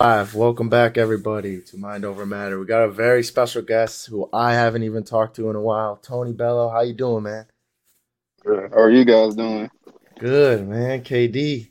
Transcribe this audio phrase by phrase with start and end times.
[0.00, 0.36] Live.
[0.36, 2.60] Welcome back, everybody, to Mind Over Matter.
[2.60, 5.96] We got a very special guest who I haven't even talked to in a while.
[5.96, 7.46] Tony Bello, how you doing, man?
[8.44, 8.70] Good.
[8.70, 9.68] How are you guys doing?
[10.20, 11.02] Good, man.
[11.02, 11.70] KD.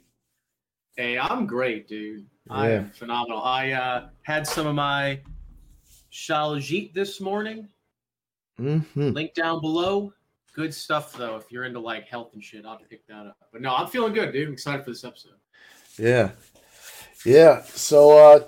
[0.97, 2.25] Hey, I'm great, dude.
[2.49, 3.41] I am phenomenal.
[3.43, 5.21] I uh, had some of my
[6.11, 7.69] Shilajit this morning.
[8.57, 10.11] hmm Link down below.
[10.53, 11.37] Good stuff, though.
[11.37, 13.37] If you're into like health and shit, I'll pick that up.
[13.53, 14.49] But no, I'm feeling good, dude.
[14.49, 15.35] I'm excited for this episode.
[15.97, 16.31] Yeah.
[17.27, 17.63] Yeah.
[17.73, 18.39] So uh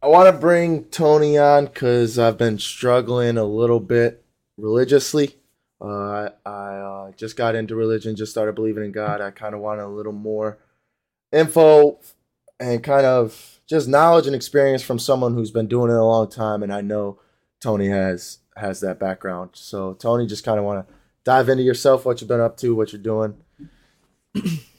[0.00, 4.24] I want to bring Tony on cuz I've been struggling a little bit
[4.56, 5.34] religiously.
[5.80, 9.20] Uh I, uh, just got into religion, just started believing in God.
[9.20, 10.58] I kind of want a little more
[11.32, 11.98] info
[12.60, 16.30] and kind of just knowledge and experience from someone who's been doing it a long
[16.30, 17.18] time and I know
[17.60, 19.50] Tony has has that background.
[19.54, 22.76] So Tony just kind of want to dive into yourself, what you've been up to,
[22.76, 23.38] what you're doing.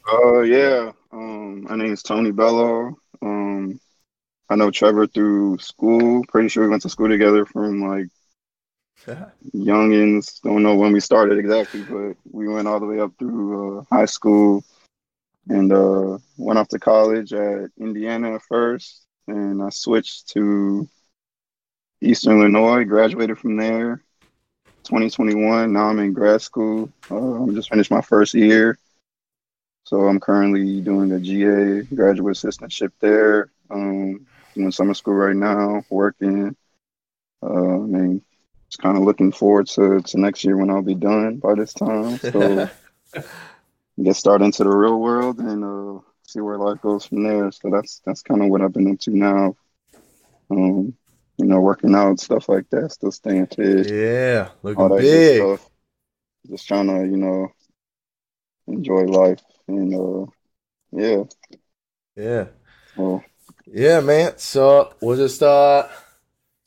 [0.08, 0.92] Uh, yeah.
[1.16, 2.98] Um, my name is Tony Bello.
[3.22, 3.80] Um,
[4.50, 6.26] I know Trevor through school.
[6.28, 8.08] Pretty sure we went to school together from like
[9.56, 10.42] youngins.
[10.42, 13.84] Don't know when we started exactly, but we went all the way up through uh,
[13.89, 14.66] high school
[15.48, 20.86] and uh, went off to college at Indiana first, and I switched to
[22.02, 22.84] Eastern Illinois.
[22.84, 24.04] Graduated from there.
[24.84, 25.72] 2021.
[25.72, 26.92] Now I'm in grad school.
[27.09, 28.78] Uh, I just finished my first year.
[29.86, 33.52] So I'm currently doing a GA graduate assistantship there.
[33.69, 36.55] Um, doing summer school right now, working.
[37.44, 38.22] Uh, I mean,
[38.67, 41.73] just kind of looking forward to, to next year when I'll be done by this
[41.73, 42.19] time.
[42.31, 42.67] So
[44.03, 47.52] get started into the real world and uh, see where life goes from there.
[47.52, 49.55] So that's that's kind of what I've been into now.
[50.49, 50.95] Um,
[51.38, 55.42] you know, working out stuff like that, still staying fit yeah, looking big.
[55.42, 55.59] good.
[56.49, 57.49] Just trying to, you know,
[58.67, 60.25] enjoy life and uh
[60.91, 61.23] yeah.
[62.16, 62.47] Yeah.
[62.95, 63.25] Well,
[63.66, 64.38] Yeah, man.
[64.38, 65.88] So we'll just uh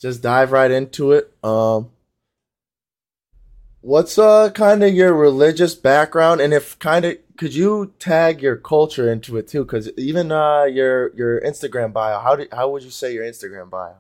[0.01, 1.33] just dive right into it.
[1.45, 1.91] Um
[3.81, 8.57] what's uh kind of your religious background and if kind of could you tag your
[8.57, 12.83] culture into it too cuz even uh your your Instagram bio how did how would
[12.83, 13.95] you say your Instagram bio?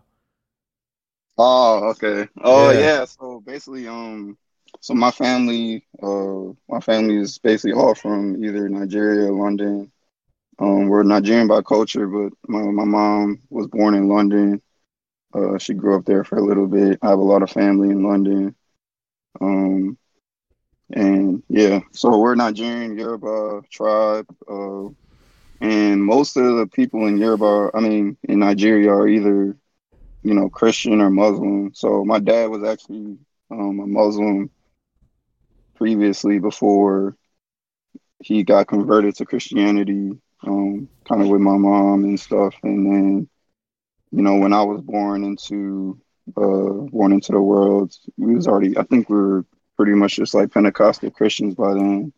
[1.37, 2.28] oh, okay.
[2.42, 2.70] Oh Yeah.
[2.70, 3.04] yeah.
[3.04, 4.38] So basically, um,
[4.81, 9.91] so my family, uh, my family is basically all from either Nigeria, or London.
[10.59, 14.61] Um, we're Nigerian by culture, but my my mom was born in London.
[15.34, 16.99] Uh, she grew up there for a little bit.
[17.03, 18.55] I have a lot of family in London.
[19.41, 19.99] Um,
[20.91, 24.27] and yeah, so we're Nigerian Yoruba tribe.
[24.50, 24.88] Uh,
[25.61, 29.56] and most of the people in Yoruba, I mean, in Nigeria, are either
[30.22, 31.72] you know Christian or Muslim.
[31.75, 33.19] So my dad was actually
[33.50, 34.50] um, a Muslim
[35.78, 37.16] previously before
[38.21, 40.11] he got converted to Christianity,
[40.43, 42.55] um, kind of with my mom and stuff.
[42.65, 43.28] And then,
[44.11, 46.00] you know, when I was born into
[46.37, 48.77] uh, born into the world, we was already.
[48.77, 49.47] I think we were
[49.77, 52.12] pretty much just like Pentecostal Christians by then.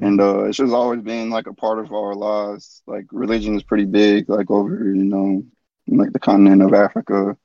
[0.00, 2.82] And uh, it's just always been like a part of our lives.
[2.86, 5.44] Like religion is pretty big, like over you know,
[5.88, 7.36] like the continent of Africa,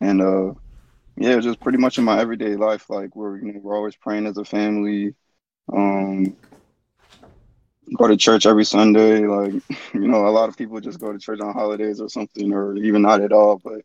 [0.00, 0.54] and uh,
[1.16, 2.90] yeah, just pretty much in my everyday life.
[2.90, 5.14] Like we're you know we're always praying as a family.
[5.72, 6.36] Um,
[7.96, 9.26] go to church every Sunday.
[9.26, 9.54] Like
[9.94, 12.76] you know, a lot of people just go to church on holidays or something, or
[12.76, 13.60] even not at all.
[13.62, 13.82] But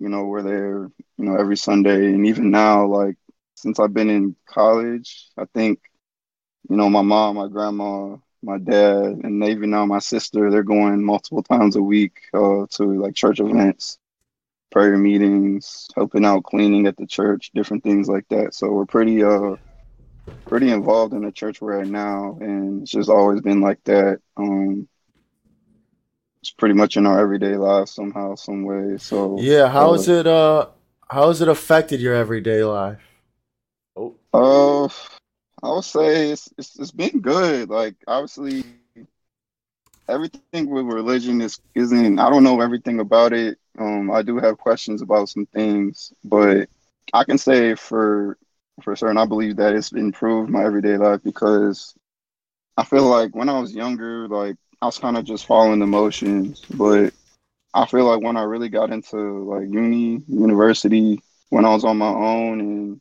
[0.00, 0.90] you know, we're there.
[1.18, 3.16] You know, every Sunday, and even now, like
[3.54, 5.80] since I've been in college, I think
[6.68, 11.04] you know, my mom, my grandma, my dad, and even now my sister, they're going
[11.04, 13.98] multiple times a week uh, to like church events,
[14.70, 18.54] prayer meetings, helping out cleaning at the church, different things like that.
[18.54, 19.56] So we're pretty uh
[20.46, 24.20] pretty involved in the church we're at now, and it's just always been like that.
[24.36, 24.88] Um,
[26.42, 28.98] it's pretty much in our everyday lives somehow, some way.
[28.98, 30.66] So Yeah, how uh, has it uh
[31.08, 33.02] how has it affected your everyday life?
[33.96, 34.14] Oh.
[34.32, 34.88] Uh,
[35.62, 37.70] I would say it's, it's it's been good.
[37.70, 38.62] Like obviously,
[40.08, 42.18] everything with religion is isn't.
[42.18, 43.58] I don't know everything about it.
[43.78, 46.68] Um, I do have questions about some things, but
[47.12, 48.38] I can say for
[48.82, 51.94] for certain, I believe that it's improved my everyday life because
[52.76, 55.86] I feel like when I was younger, like I was kind of just following the
[55.86, 57.12] motions, but
[57.74, 61.20] I feel like when I really got into like uni, university,
[61.50, 63.00] when I was on my own and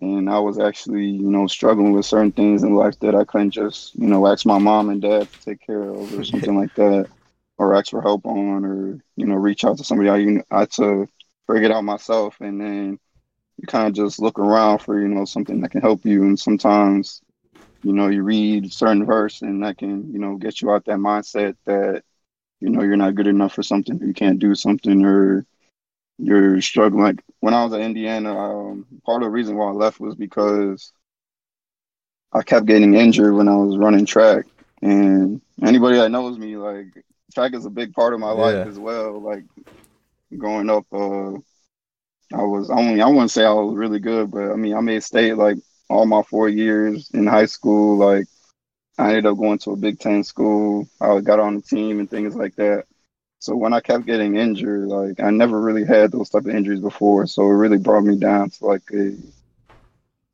[0.00, 3.52] and I was actually, you know, struggling with certain things in life that I couldn't
[3.52, 6.74] just, you know, ask my mom and dad to take care of or something like
[6.74, 7.08] that,
[7.58, 10.08] or ask for help on, or you know, reach out to somebody.
[10.08, 11.08] I, you I had to
[11.46, 12.98] figure it out myself, and then
[13.58, 16.38] you kind of just look around for, you know, something that can help you, and
[16.38, 17.22] sometimes,
[17.82, 20.98] you know, you read certain verse and that can, you know, get you out that
[20.98, 22.02] mindset that
[22.60, 25.44] you know you're not good enough for something, or you can't do something, or
[26.18, 27.02] you're struggling.
[27.04, 30.14] Like when I was at Indiana, um, part of the reason why I left was
[30.14, 30.92] because
[32.32, 34.46] I kept getting injured when I was running track,
[34.82, 38.78] and anybody that knows me, like track is a big part of my life as
[38.78, 39.20] well.
[39.20, 39.44] Like
[40.36, 41.32] growing up, uh,
[42.32, 44.80] I was I only I wouldn't say I was really good, but I mean I
[44.80, 47.96] made state like all my four years in high school.
[47.96, 48.26] Like
[48.98, 50.88] I ended up going to a Big Ten school.
[51.00, 52.84] I got on the team and things like that.
[53.40, 56.80] So when I kept getting injured, like I never really had those type of injuries
[56.80, 57.26] before.
[57.26, 59.14] So it really brought me down to like a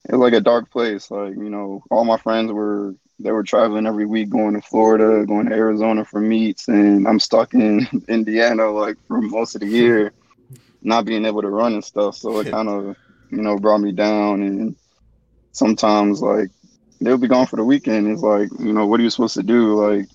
[0.09, 1.11] it was like a dark place.
[1.11, 5.27] Like, you know, all my friends were they were traveling every week going to Florida,
[5.27, 9.69] going to Arizona for meets and I'm stuck in Indiana like for most of the
[9.69, 10.13] year,
[10.83, 12.17] not being able to run and stuff.
[12.17, 12.97] So it kind of,
[13.31, 14.77] you know, brought me down and
[15.53, 16.51] sometimes like
[17.01, 18.09] they'll be gone for the weekend.
[18.09, 19.75] It's like, you know, what are you supposed to do?
[19.75, 20.07] Like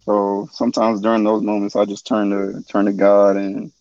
[0.00, 3.72] so sometimes during those moments I just turn to turn to God and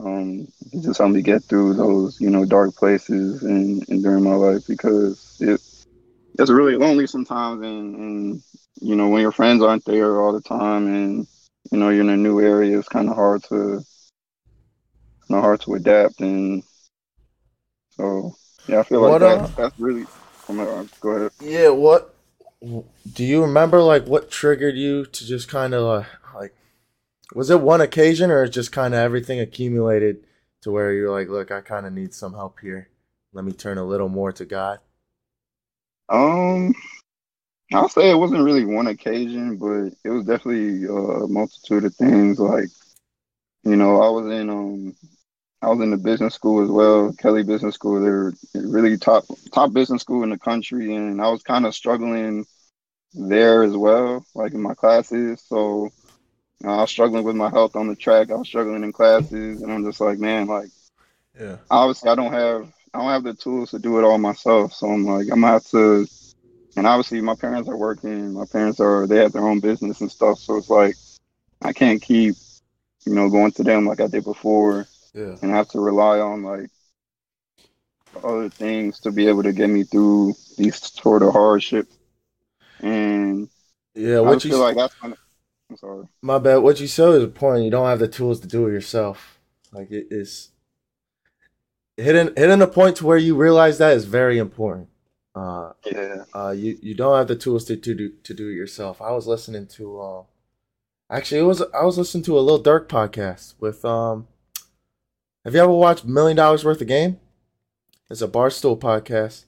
[0.00, 4.24] um he just helped me get through those, you know, dark places and, and during
[4.24, 5.60] my life because it
[6.38, 8.42] it's really lonely sometimes and, and
[8.80, 11.26] you know, when your friends aren't there all the time and
[11.72, 13.82] you know, you're in a new area, it's kinda hard to
[15.26, 16.62] kinda hard to adapt and
[17.90, 18.34] so
[18.66, 20.06] yeah, I feel like What, that, uh, that's really
[20.48, 21.32] I'm gonna- go ahead.
[21.40, 22.14] Yeah, what
[23.12, 26.54] do you remember like what triggered you to just kind of uh, like
[27.34, 30.24] was it one occasion or just kind of everything accumulated
[30.62, 32.88] to where you're like, look, I kind of need some help here.
[33.32, 34.78] Let me turn a little more to God.
[36.08, 36.74] Um,
[37.72, 42.38] I'll say it wasn't really one occasion, but it was definitely a multitude of things.
[42.38, 42.68] Like,
[43.64, 44.94] you know, I was in um,
[45.62, 48.00] I was in the business school as well, Kelley Business School.
[48.00, 52.46] They're really top top business school in the country, and I was kind of struggling
[53.14, 55.42] there as well, like in my classes.
[55.46, 55.90] So
[56.60, 58.30] you know, I was struggling with my health on the track.
[58.30, 60.68] I was struggling in classes, and I'm just like, man, like
[61.38, 61.58] Yeah.
[61.70, 64.72] obviously I don't have I don't have the tools to do it all myself.
[64.72, 66.06] So I'm like I'm gonna have to
[66.76, 70.10] and obviously my parents are working, my parents are they have their own business and
[70.10, 70.38] stuff.
[70.38, 70.96] So it's like
[71.60, 72.36] I can't keep,
[73.04, 75.36] you know, going to them like I did before Yeah.
[75.42, 76.70] and I have to rely on like
[78.24, 81.94] other things to be able to get me through these sort of hardships.
[82.80, 83.50] And
[83.94, 85.18] Yeah, what you feel like that's kind of
[85.68, 86.06] I'm sorry.
[86.22, 86.58] my bad.
[86.58, 87.66] What you said is important.
[87.66, 89.38] You don't have the tools to do it yourself.
[89.70, 90.48] Like it is
[91.96, 94.88] hitting hitting a point to where you realize that is very important.
[95.34, 96.24] Uh, Yeah.
[96.34, 99.02] uh, you you don't have the tools to, to do to do it yourself.
[99.02, 100.22] I was listening to uh,
[101.10, 104.28] actually it was I was listening to a Lil Durk podcast with um.
[105.44, 107.20] Have you ever watched Million Dollaz Worth of Game?
[108.10, 109.44] It's a Barstool podcast.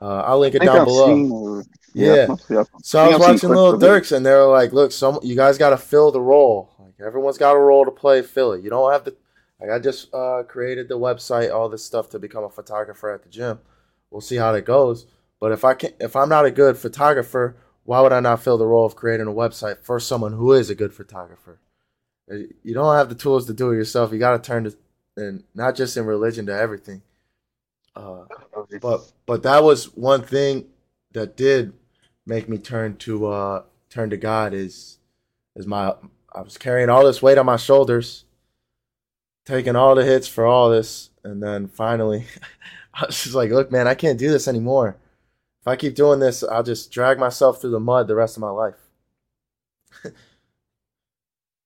[0.00, 1.06] Uh, I'll link it down I've below.
[1.08, 2.28] seen Yeah.
[2.48, 2.62] yeah.
[2.82, 3.86] So I I was I've watching Little Lil of it.
[3.86, 6.70] Durks, and they were like, "Look, some you guys got to fill the role.
[6.78, 8.22] Like everyone's got a role to play.
[8.22, 8.62] Fill it.
[8.62, 9.14] You don't have to.
[9.60, 13.22] Like I just uh, created the website, all this stuff to become a photographer at
[13.22, 13.60] the gym.
[14.10, 15.06] We'll see how that goes.
[15.38, 18.58] But if I can, if I'm not a good photographer, why would I not fill
[18.58, 21.60] the role of creating a website for someone who is a good photographer?
[22.30, 24.12] Uh, You don't have the tools to do it yourself.
[24.12, 24.76] You got to turn to,
[25.16, 27.02] and not just in religion, to everything.
[27.96, 28.24] Uh,
[28.80, 30.66] but but that was one thing
[31.12, 31.72] that did
[32.26, 34.98] make me turn to uh turn to God is
[35.56, 35.94] is my
[36.32, 38.24] I was carrying all this weight on my shoulders,
[39.50, 42.26] taking all the hits for all this, and then finally
[42.94, 44.96] I was just like, look, man, I can't do this anymore.
[45.60, 48.40] If I keep doing this, I'll just drag myself through the mud the rest of
[48.40, 48.74] my life.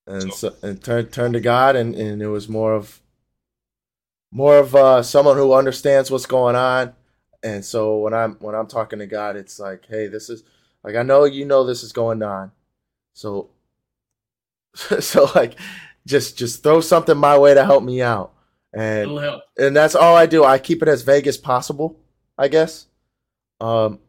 [0.06, 3.00] and so and turn turn to God and, and it was more of
[4.32, 6.94] more of uh, someone who understands what's going on
[7.44, 10.42] and so when I'm when I'm talking to God, it's like, hey, this is
[10.82, 12.52] like I know you know this is going on.
[13.12, 13.50] So
[14.74, 15.56] so like
[16.06, 18.32] just just throw something my way to help me out.
[18.75, 19.42] And It'll help.
[19.58, 20.44] and that's all I do.
[20.44, 22.00] I keep it as vague as possible,
[22.38, 22.87] I guess.
[23.61, 24.00] Um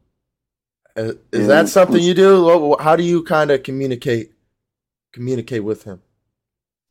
[0.95, 1.47] is is Yeah.
[1.47, 2.75] that something you do?
[2.79, 4.31] How do you kind of communicate
[5.13, 6.01] communicate with him?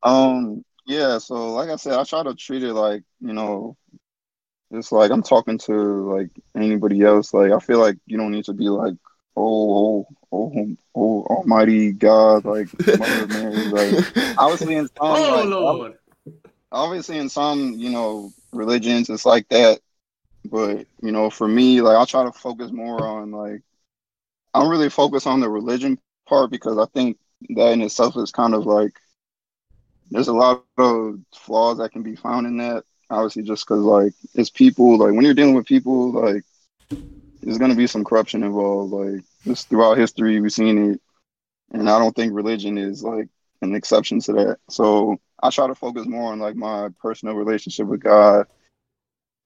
[0.03, 3.77] Um, yeah, so like I said, I try to treat it like, you know,
[4.71, 5.73] it's like I'm talking to
[6.17, 7.35] like anybody else.
[7.35, 8.95] Like I feel like you don't need to be like,
[9.37, 13.57] oh, oh, oh, oh almighty God, like Mother Mary.
[13.57, 14.01] Like
[14.37, 15.95] obviously in some Oh like, Lord.
[16.73, 19.81] obviously in some, you know, religions it's like that.
[20.51, 23.63] But, you know, for me, like I try to focus more on like
[24.55, 27.19] I don't really focus on the religion part because I think
[27.51, 28.93] that in itself is kind of like
[30.11, 32.85] there's a lot of flaws that can be found in that.
[33.11, 34.99] Obviously, just because like it's people.
[34.99, 36.45] Like when you're dealing with people, like
[37.45, 38.93] there's gonna be some corruption involved.
[38.93, 41.01] Like just throughout history, we've seen it,
[41.73, 43.29] and I don't think religion is like
[43.63, 44.59] an exception to that.
[44.71, 48.47] So I try to focus more on like my personal relationship with God,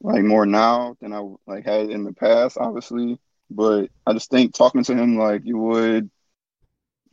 [0.00, 3.19] like more now than I like had in the past, obviously.
[3.50, 6.11] But I just think talking to him like you would,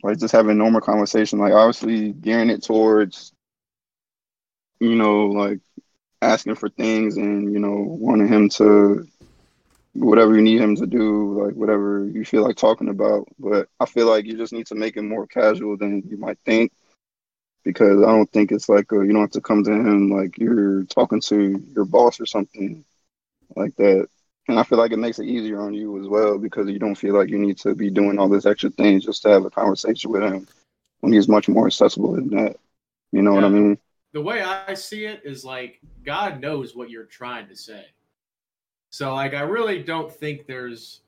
[0.02, 3.32] like just having normal conversation, like obviously gearing it towards,
[4.80, 5.60] you know, like
[6.22, 9.06] asking for things and you know wanting him to
[9.98, 13.26] whatever you need him to do, like whatever you feel like talking about.
[13.38, 16.38] But I feel like you just need to make it more casual than you might
[16.44, 16.72] think
[17.64, 20.38] because I don't think it's like a, you don't have to come to him like
[20.38, 22.84] you're talking to your boss or something
[23.56, 24.06] like that.
[24.48, 26.94] And I feel like it makes it easier on you as well because you don't
[26.94, 29.50] feel like you need to be doing all this extra things just to have a
[29.50, 30.46] conversation with him
[31.00, 32.56] when he's much more accessible than that.
[33.10, 33.36] You know yeah.
[33.36, 33.78] what I mean?
[34.12, 37.84] The way I see it is like God knows what you're trying to say.
[38.90, 41.00] So like I really don't think there's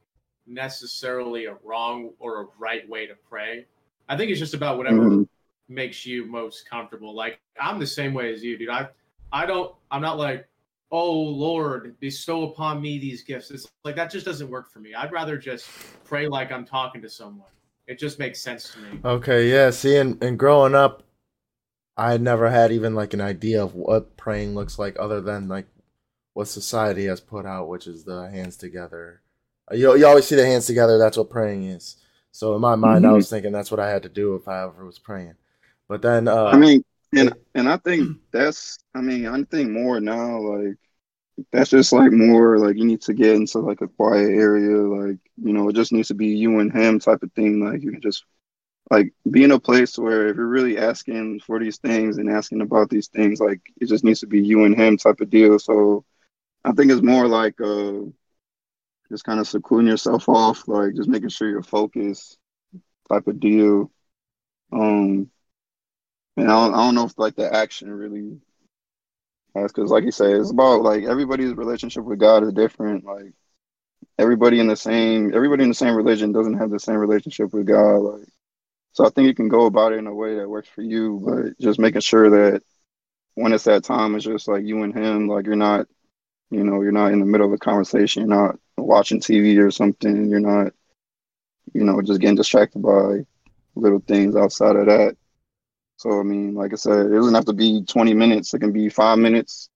[0.47, 3.67] necessarily a wrong or a right way to pray.
[4.09, 5.23] I think it's just about whatever mm-hmm.
[5.69, 7.15] makes you most comfortable.
[7.15, 8.71] Like I'm the same way as you, dude.
[8.71, 8.89] I
[9.33, 10.49] I don't I'm not like,
[10.91, 13.51] oh Lord, bestow upon me these gifts.
[13.51, 14.95] It's like that just doesn't work for me.
[14.95, 15.69] I'd rather just
[16.05, 17.49] pray like I'm talking to someone.
[17.87, 19.01] It just makes sense to me.
[19.03, 19.71] Okay, yeah.
[19.71, 21.05] See, and, and growing up,
[21.97, 25.67] I never had even like an idea of what praying looks like other than like
[26.39, 29.21] what society has put out, which is the hands together.
[29.69, 30.97] Uh, you you always see the hands together.
[30.97, 31.97] That's what praying is.
[32.31, 33.13] So in my mind, mm-hmm.
[33.13, 35.35] I was thinking that's what I had to do if I ever was praying.
[35.89, 38.79] But then, uh, I mean, and and I think that's.
[38.95, 40.39] I mean, I think more now.
[40.39, 40.77] Like
[41.51, 44.77] that's just like more like you need to get into like a quiet area.
[44.77, 47.59] Like you know, it just needs to be you and him type of thing.
[47.59, 48.25] Like you can just
[48.93, 52.61] like be in a place where if you're really asking for these things and asking
[52.61, 55.59] about these things, like it just needs to be you and him type of deal.
[55.59, 56.05] So
[56.65, 58.01] I think it's more like uh,
[59.11, 62.39] just kind of secluding yourself off, like just making sure you're focused,
[63.09, 63.91] type of deal.
[64.73, 65.31] Um,
[66.37, 68.39] and I don't, I don't know if like the action really
[69.55, 73.05] has, because like you say, it's about like everybody's relationship with God is different.
[73.05, 73.33] Like
[74.19, 77.67] everybody in the same, everybody in the same religion doesn't have the same relationship with
[77.67, 77.97] God.
[77.97, 78.29] Like,
[78.93, 81.23] so I think you can go about it in a way that works for you,
[81.25, 82.63] but just making sure that
[83.35, 85.87] when it's that time, it's just like you and him, like you're not
[86.51, 88.23] you know, you're not in the middle of a conversation.
[88.27, 90.31] You're not watching TV or something.
[90.31, 90.73] You're not,
[91.75, 93.27] you know, just getting distracted by
[93.75, 95.17] little things outside of that.
[95.97, 98.55] So I mean, like I said, it doesn't have to be 20 minutes.
[98.55, 99.69] It can be five minutes,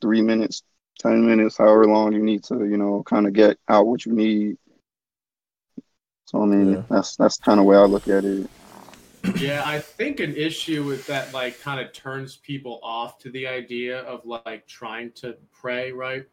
[0.00, 0.62] three minutes,
[1.00, 4.12] 10 minutes, however long you need to, you know, kind of get out what you
[4.12, 4.58] need.
[6.26, 6.82] So I mean, yeah.
[6.90, 8.50] that's that's kind of where I look at it
[9.36, 13.46] yeah, I think an issue with that like kind of turns people off to the
[13.46, 16.24] idea of like trying to pray, right?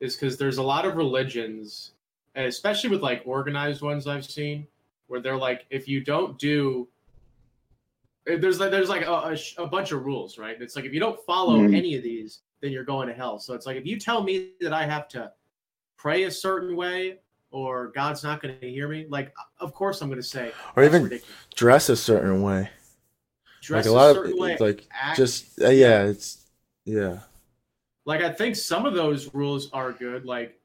[0.00, 1.92] Is because there's a lot of religions,
[2.34, 4.66] especially with like organized ones I've seen,
[5.08, 6.88] where they're like, if you don't do,
[8.26, 10.60] eh, there's like there's like a, a, a bunch of rules, right?
[10.60, 11.74] It's like if you don't follow mm-hmm.
[11.74, 13.38] any of these, then you're going to hell.
[13.38, 15.32] So it's like if you tell me that I have to
[15.96, 17.18] pray a certain way
[17.50, 20.84] or God's not going to hear me, like of course I'm going to say, or
[20.84, 21.34] even ridiculous.
[21.54, 22.70] dress a certain way.
[23.62, 26.46] Dress like a, lot of way, like act, just uh, yeah, it's
[26.84, 27.20] yeah.
[28.04, 30.58] Like I think some of those rules are good, like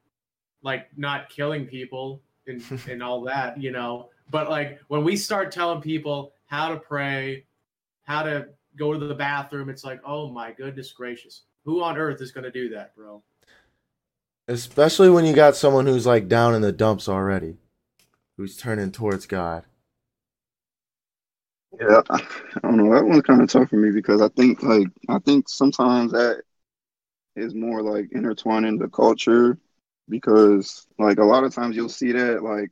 [0.61, 4.09] like not killing people and and all that, you know.
[4.29, 7.45] But like when we start telling people how to pray,
[8.03, 12.21] how to go to the bathroom, it's like, oh my goodness gracious, who on earth
[12.21, 13.21] is going to do that, bro?
[14.47, 17.57] Especially when you got someone who's like down in the dumps already,
[18.37, 19.63] who's turning towards God.
[21.79, 22.19] Yeah, I
[22.61, 22.93] don't know.
[22.93, 26.43] That one's kind of tough for me because I think like I think sometimes that
[27.35, 29.57] is more like intertwining the culture
[30.07, 32.71] because like a lot of times you'll see that like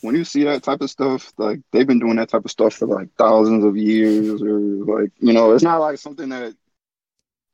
[0.00, 2.74] when you see that type of stuff, like they've been doing that type of stuff
[2.74, 6.54] for like thousands of years, or like you know, it's not like something that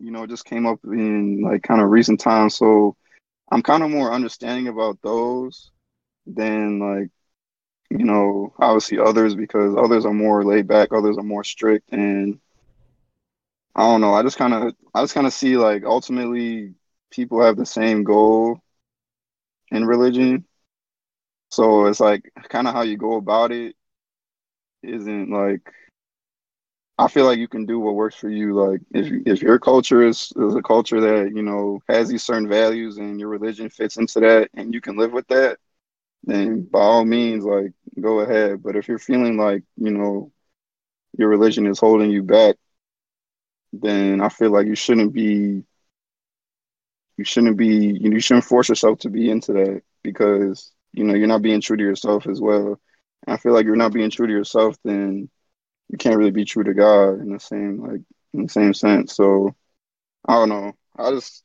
[0.00, 2.56] you know, just came up in like kind of recent times.
[2.56, 2.96] So
[3.52, 5.70] I'm kind of more understanding about those
[6.26, 7.10] than like,
[7.90, 11.92] you know, obviously others because others are more laid back, others are more strict.
[11.92, 12.40] And
[13.74, 14.14] I don't know.
[14.14, 16.74] I just kind of, I just kind of see like ultimately
[17.10, 18.60] people have the same goal
[19.70, 20.46] in religion.
[21.50, 23.74] So it's like kind of how you go about it
[24.82, 25.72] isn't like
[27.00, 28.54] I feel like you can do what works for you.
[28.54, 32.48] Like if if your culture is, is a culture that you know has these certain
[32.48, 35.58] values and your religion fits into that, and you can live with that,
[36.24, 38.62] then by all means, like go ahead.
[38.62, 40.32] But if you're feeling like you know
[41.18, 42.56] your religion is holding you back,
[43.72, 45.64] then I feel like you shouldn't be.
[47.16, 47.98] You shouldn't be.
[48.00, 51.76] You shouldn't force yourself to be into that because you know you're not being true
[51.76, 52.80] to yourself as well.
[53.26, 55.28] And I feel like you're not being true to yourself, then
[55.90, 58.00] you can't really be true to God in the same like
[58.32, 59.14] in the same sense.
[59.14, 59.54] So
[60.26, 60.72] I don't know.
[60.96, 61.44] I just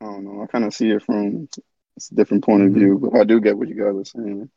[0.00, 0.42] I don't know.
[0.42, 2.78] I kind of see it from a different point of mm-hmm.
[2.78, 4.50] view, but I do get what you guys are saying.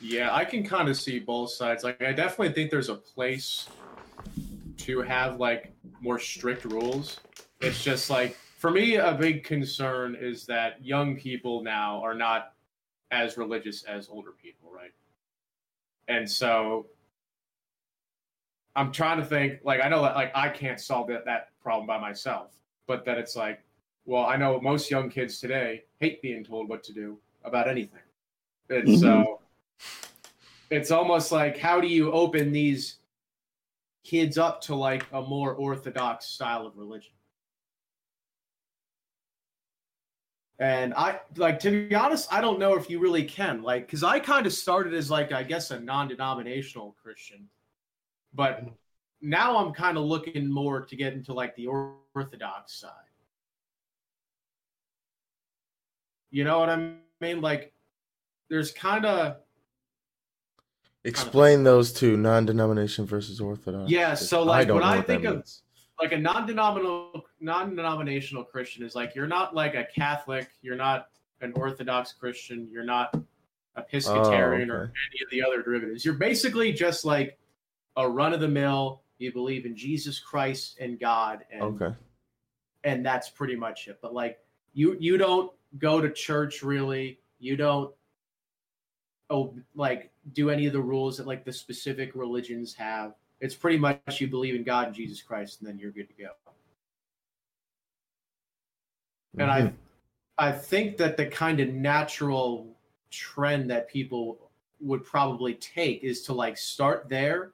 [0.00, 1.82] Yeah, I can kind of see both sides.
[1.82, 3.66] Like, I definitely think there's a place
[4.78, 7.20] to have like more strict rules.
[7.60, 12.52] It's just like for me, a big concern is that young people now are not
[13.10, 14.92] as religious as older people, right?
[16.08, 16.86] And so
[18.76, 21.86] I'm trying to think like I know that like I can't solve that, that problem
[21.86, 22.52] by myself,
[22.86, 23.60] but that it's like,
[24.04, 28.00] well, I know most young kids today hate being told what to do about anything.
[28.68, 29.00] And mm-hmm.
[29.00, 29.40] so
[30.70, 32.98] it's almost like how do you open these
[34.04, 37.12] kids up to like a more orthodox style of religion?
[40.58, 43.62] And I like to be honest, I don't know if you really can.
[43.62, 47.48] Like, because I kind of started as like I guess a non-denominational Christian,
[48.36, 48.62] but
[49.20, 51.66] now I'm kind of looking more to get into like the
[52.14, 52.90] orthodox side.
[56.30, 57.40] You know what I mean?
[57.40, 57.72] Like,
[58.50, 59.36] there's kind of
[61.04, 63.90] explain those two non-denomination versus orthodox.
[63.90, 65.48] Yeah, so like I when I think of
[66.00, 71.08] like a non-denominational non-denominational Christian is like you're not like a Catholic, you're not
[71.40, 73.16] an Orthodox Christian, you're not
[73.76, 74.82] Episcopalian oh, okay.
[74.82, 76.04] or any of the other derivatives.
[76.04, 77.38] You're basically just like
[77.96, 79.02] a run-of-the-mill.
[79.18, 81.94] You believe in Jesus Christ and God, and okay,
[82.84, 83.98] and that's pretty much it.
[84.02, 84.38] But like
[84.74, 87.18] you, you don't go to church really.
[87.38, 87.92] You don't
[89.30, 93.78] oh like do any of the rules that like the specific religions have it's pretty
[93.78, 96.30] much you believe in God and Jesus Christ, and then you're good to go.
[99.34, 99.40] Mm-hmm.
[99.40, 99.74] And I, mm-hmm.
[100.38, 102.66] I think that the kind of natural
[103.10, 104.50] trend that people
[104.80, 107.52] would probably take is to like start there,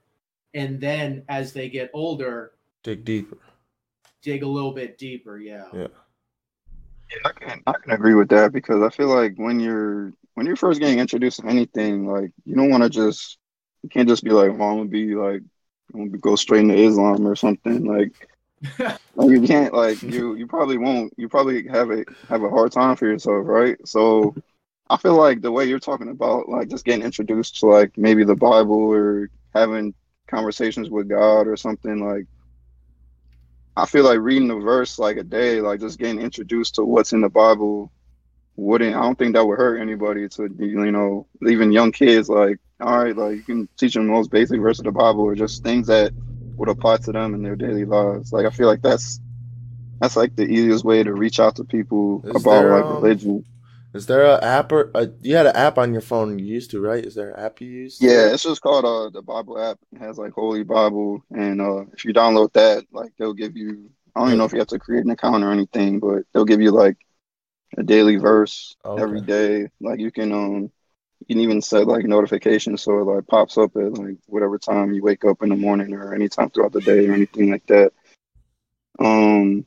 [0.55, 3.39] and then as they get older, dig deeper,
[4.23, 5.39] dig a little bit deeper.
[5.39, 5.65] Yeah.
[5.73, 5.89] Yeah.
[7.11, 10.47] Yeah, I can I can agree with that because I feel like when you're when
[10.47, 13.39] you're first getting introduced to anything, like you don't want to just
[13.83, 15.43] you can't just be like, well, I'm gonna be like
[16.21, 17.85] go straight into Islam or something.
[17.85, 18.29] Like,
[19.15, 22.73] like you can't like you you probably won't you probably have a have a hard
[22.73, 23.77] time for yourself, right?
[23.87, 24.35] So
[24.89, 28.25] I feel like the way you're talking about like just getting introduced to like maybe
[28.25, 29.95] the Bible or having
[30.33, 32.27] conversations with God or something like
[33.77, 37.13] I feel like reading the verse like a day, like just getting introduced to what's
[37.13, 37.93] in the Bible
[38.57, 42.59] wouldn't I don't think that would hurt anybody to you know even young kids like
[42.81, 45.35] all right like you can teach them the most basic verse of the Bible or
[45.35, 46.13] just things that
[46.57, 49.21] would apply to them in their daily lives like I feel like that's
[50.01, 52.97] that's like the easiest way to reach out to people is about there, like um,
[52.97, 53.45] religion.
[53.95, 56.71] Is there an app or a, you had an app on your phone you used
[56.71, 57.05] to right?
[57.05, 57.99] Is there an app you use?
[58.01, 59.79] Yeah, it's just called uh the Bible app.
[59.93, 63.91] It has like Holy Bible, and uh if you download that, like they'll give you.
[64.15, 66.45] I don't even know if you have to create an account or anything, but they'll
[66.45, 66.97] give you like
[67.77, 69.03] a daily verse okay.
[69.03, 69.69] every day.
[69.81, 70.71] Like you can um
[71.21, 74.93] you can even set like notifications so it like pops up at like whatever time
[74.93, 77.93] you wake up in the morning or anytime throughout the day or anything like that.
[78.99, 79.67] Um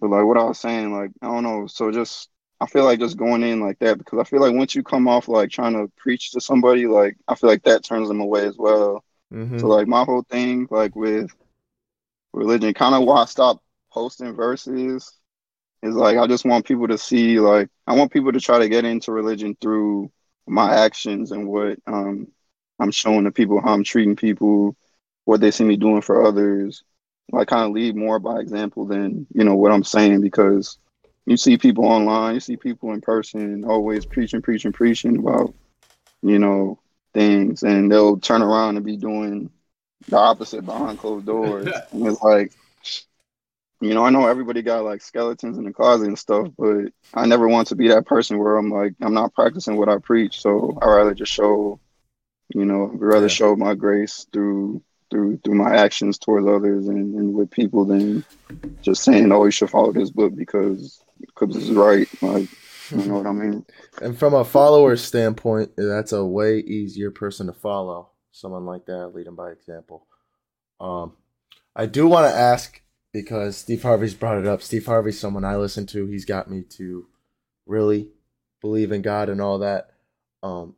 [0.00, 2.30] but like what I was saying, like I don't know, so just
[2.64, 5.06] I feel like just going in like that because I feel like once you come
[5.06, 8.46] off like trying to preach to somebody, like I feel like that turns them away
[8.46, 9.04] as well.
[9.30, 9.58] Mm-hmm.
[9.58, 11.30] So like my whole thing like with
[12.32, 15.12] religion, kind of why I stopped posting verses
[15.82, 18.68] is like I just want people to see like I want people to try to
[18.70, 20.10] get into religion through
[20.46, 22.28] my actions and what um,
[22.80, 24.74] I'm showing the people how I'm treating people,
[25.26, 26.82] what they see me doing for others.
[27.30, 30.78] Like kind of lead more by example than you know what I'm saying because
[31.26, 35.54] you see people online, you see people in person always preaching, preaching, preaching about
[36.22, 36.78] you know
[37.12, 39.50] things, and they'll turn around and be doing
[40.08, 41.66] the opposite behind closed doors.
[41.92, 42.52] and it's like
[43.84, 47.26] you know, I know everybody got like skeletons in the closet and stuff, but I
[47.26, 50.40] never want to be that person where I'm like, I'm not practicing what I preach.
[50.40, 51.78] So I rather just show,
[52.54, 53.32] you know, I'd rather yeah.
[53.32, 58.24] show my grace through through through my actions towards others and, and with people than
[58.80, 61.03] just saying, oh, you should follow this book because
[61.38, 62.08] because it's right.
[62.22, 62.48] Like,
[62.90, 63.64] you know what I mean?
[64.00, 68.10] And from a follower standpoint, that's a way easier person to follow.
[68.32, 70.06] Someone like that, lead them by example.
[70.80, 71.14] Um,
[71.76, 72.80] I do want to ask
[73.12, 74.60] because Steve Harvey's brought it up.
[74.60, 76.06] Steve Harvey's someone I listen to.
[76.06, 77.06] He's got me to
[77.66, 78.08] really
[78.60, 79.90] believe in God and all that.
[80.42, 80.74] Um,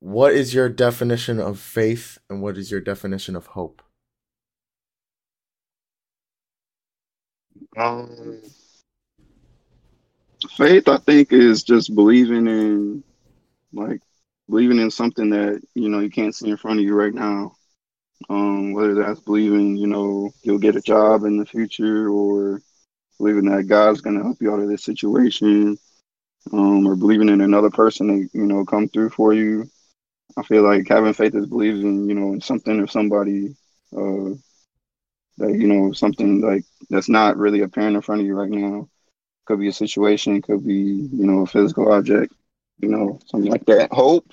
[0.00, 3.82] what is your definition of faith and what is your definition of hope?
[7.76, 8.42] Um,
[10.56, 13.04] faith, I think, is just believing in
[13.72, 14.00] like
[14.48, 17.54] believing in something that you know you can't see in front of you right now.
[18.28, 22.60] Um, whether that's believing you know you'll get a job in the future, or
[23.18, 25.78] believing that God's gonna help you out of this situation,
[26.52, 29.68] um, or believing in another person to you know come through for you.
[30.36, 33.56] I feel like having faith is believing you know in something or somebody
[33.96, 34.30] uh,
[35.40, 38.88] that you know something like that's not really apparent in front of you right now.
[39.46, 42.32] Could be a situation, could be you know a physical object,
[42.78, 43.92] you know something like that.
[43.92, 44.30] Hope.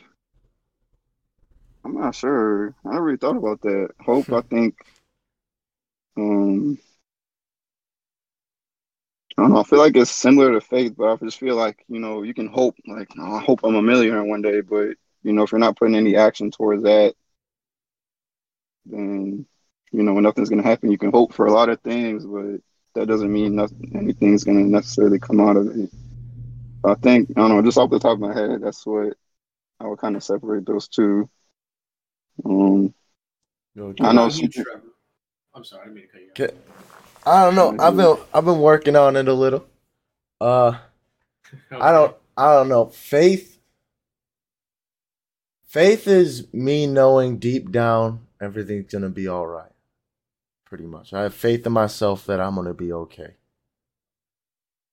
[1.83, 2.75] I'm not sure.
[2.85, 3.89] I never really thought about that.
[4.01, 4.31] Hope.
[4.31, 4.75] I think.
[6.17, 6.77] Um.
[9.37, 9.59] I don't know.
[9.59, 12.33] I feel like it's similar to faith, but I just feel like you know you
[12.33, 12.75] can hope.
[12.85, 14.89] Like oh, I hope I'm a millionaire one day, but
[15.23, 17.13] you know if you're not putting any action towards that,
[18.85, 19.45] then
[19.91, 20.91] you know nothing's gonna happen.
[20.91, 22.61] You can hope for a lot of things, but
[22.95, 23.91] that doesn't mean nothing.
[23.95, 25.89] Anything's gonna necessarily come out of it.
[26.83, 27.61] I think I don't know.
[27.61, 29.13] Just off the top of my head, that's what
[29.79, 31.29] I would kind of separate those two.
[32.45, 32.93] Um,
[33.99, 34.27] I know.
[34.27, 34.83] You, Trevor.
[35.53, 36.45] I'm sorry, I didn't mean to cut you.
[36.45, 36.57] Okay.
[37.25, 37.83] I don't know.
[37.83, 39.65] I've been I've been working on it a little.
[40.39, 40.77] Uh,
[41.53, 41.57] Okay.
[41.81, 42.87] I don't I don't know.
[42.87, 43.59] Faith.
[45.65, 49.71] Faith is me knowing deep down everything's gonna be all right.
[50.67, 53.35] Pretty much, I have faith in myself that I'm gonna be okay.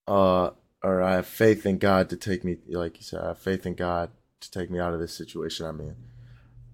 [0.06, 0.50] Uh,
[0.84, 3.66] or I have faith in God to take me, like you said, I have faith
[3.66, 5.96] in God to take me out of this situation I'm in.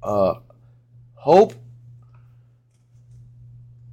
[0.03, 0.35] Uh,
[1.15, 1.55] hope.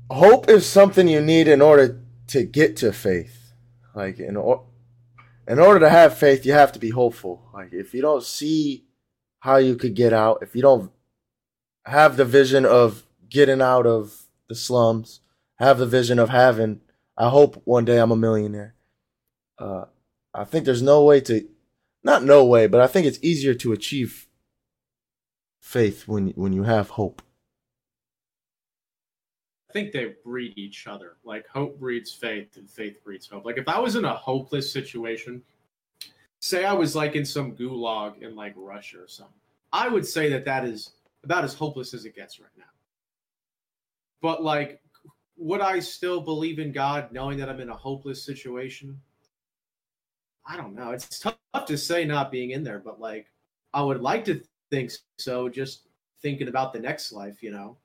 [0.10, 3.54] Hope is something you need in order to get to faith.
[3.96, 4.66] Like in or,
[5.48, 7.48] in order to have faith, you have to be hopeful.
[7.54, 8.84] Like if you don't see
[9.40, 10.92] how you could get out, if you don't
[11.86, 15.22] have the vision of getting out of the slums,
[15.56, 16.82] have the vision of having,
[17.18, 18.76] I hope one day I'm a millionaire.
[19.58, 19.86] Uh,
[20.34, 21.48] I think there's no way to,
[22.04, 24.28] not no way, but I think it's easier to achieve
[25.68, 27.22] faith when when you have hope.
[29.70, 31.18] I think they breed each other.
[31.26, 33.46] Like hope breeds faith, and faith breeds hope.
[33.46, 35.42] Like if I was in a hopeless situation,
[36.40, 39.34] say I was like in some gulag in like Russia or something,
[39.74, 40.92] I would say that that is
[41.24, 42.64] about as hopeless as it gets right now.
[44.22, 44.82] But like,
[45.38, 49.00] would I still believe in God knowing that I'm in a hopeless situation?
[50.46, 50.92] I don't know.
[50.92, 53.28] It's tough to say not being in there, but like,
[53.74, 55.50] I would like to think so.
[55.50, 55.88] Just
[56.22, 57.78] thinking about the next life, you know.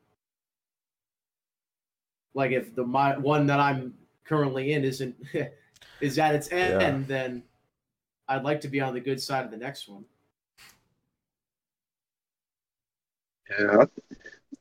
[2.35, 5.16] Like if the my one that I'm currently in isn't
[6.01, 7.07] is at its end, Yeah.
[7.07, 7.42] then
[8.29, 10.05] I'd like to be on the good side of the next one.
[13.51, 13.85] Yeah,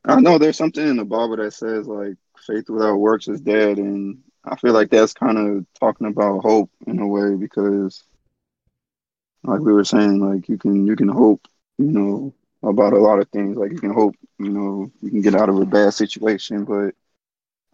[0.05, 3.77] I, know there's something in the Bible that says like faith without works is dead,
[3.77, 8.03] and I feel like that's kind of talking about hope in a way because,
[9.43, 12.33] like we were saying, like you can you can hope, you know,
[12.63, 13.57] about a lot of things.
[13.57, 16.95] Like you can hope, you know, you can get out of a bad situation, but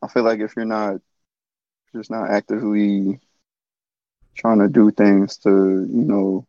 [0.01, 1.01] I feel like if you're not
[1.95, 3.19] just not actively
[4.35, 6.45] trying to do things to, you know,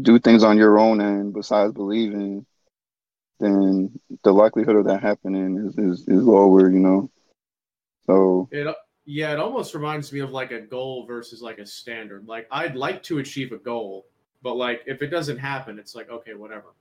[0.00, 2.46] do things on your own end besides believing,
[3.44, 7.10] then the likelihood of that happening is, is, is lower, you know.
[8.06, 8.74] So It
[9.06, 12.26] yeah, it almost reminds me of like a goal versus like a standard.
[12.26, 14.06] Like I'd like to achieve a goal,
[14.42, 16.74] but like if it doesn't happen, it's like okay, whatever.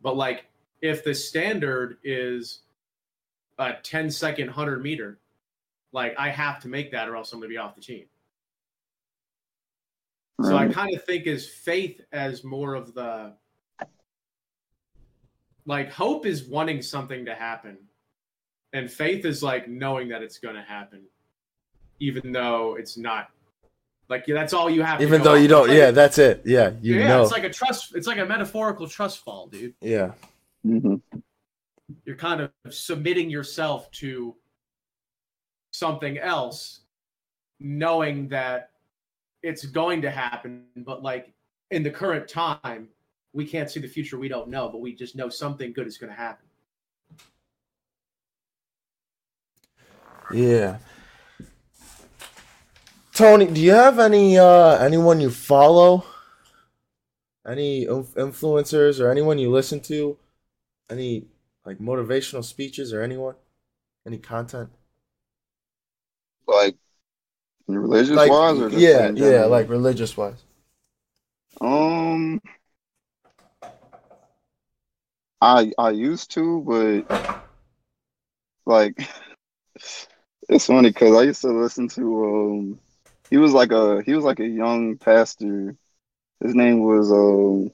[0.00, 0.46] But like
[0.80, 2.60] if the standard is
[3.58, 5.18] a 10 second 100 meter,
[5.92, 8.04] like I have to make that or else I'm going to be off the team.
[10.40, 13.34] So I kind of think as faith as more of the
[15.68, 17.76] like hope is wanting something to happen
[18.72, 21.02] and faith is like knowing that it's going to happen
[22.00, 23.28] even though it's not
[24.08, 25.50] like yeah, that's all you have Even go though you off.
[25.50, 26.40] don't, like- yeah, that's it.
[26.46, 27.22] Yeah, you yeah know.
[27.22, 30.12] it's like a trust it's like a metaphorical trust fall dude yeah,
[30.64, 30.96] hmm
[32.04, 34.34] you're kind of submitting yourself to
[35.70, 36.80] something else
[37.60, 38.70] knowing that
[39.42, 41.32] it's going to happen but like
[41.70, 42.88] in the current time
[43.32, 45.98] we can't see the future we don't know but we just know something good is
[45.98, 46.46] going to happen
[50.32, 50.78] yeah.
[53.14, 56.04] Tony, do you have any uh anyone you follow?
[57.46, 60.16] Any influencers or anyone you listen to?
[60.90, 61.24] Any
[61.64, 63.34] like motivational speeches or anyone?
[64.06, 64.70] Any content?
[66.46, 66.76] like
[67.66, 70.42] religious Like wise or just yeah, yeah, like religious wise.
[71.60, 72.40] Um,
[75.40, 76.62] I I used to,
[77.06, 77.42] but
[78.66, 78.98] like
[80.48, 82.80] it's funny because I used to listen to um
[83.30, 85.76] he was like a he was like a young pastor.
[86.40, 87.70] His name was um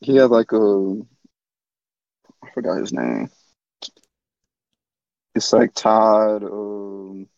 [0.00, 1.00] he had like a
[2.42, 3.30] I forgot his name.
[5.34, 6.42] It's like Todd.
[6.42, 7.28] Um,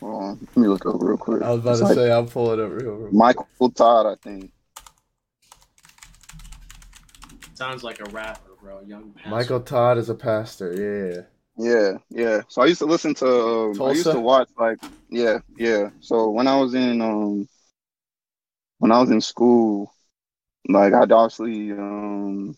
[0.00, 1.42] hold on, let me look up real quick.
[1.42, 3.12] I was about It's to like say I'll pull it up real quick.
[3.12, 4.52] Michael Todd, I think.
[7.62, 8.80] Sounds like a rapper, bro.
[8.80, 9.30] Young pastor.
[9.30, 10.72] Michael Todd is a pastor.
[10.74, 11.22] Yeah.
[11.56, 12.40] Yeah, yeah.
[12.48, 13.26] So I used to listen to.
[13.26, 14.78] Um, I used to watch like.
[15.10, 15.90] Yeah, yeah.
[16.00, 17.48] So when I was in um,
[18.78, 19.94] when I was in school,
[20.68, 22.56] like I'd obviously um,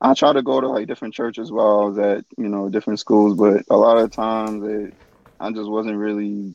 [0.00, 2.98] I tried to go to like different churches while I was at you know different
[2.98, 4.94] schools, but a lot of times it,
[5.38, 6.54] I just wasn't really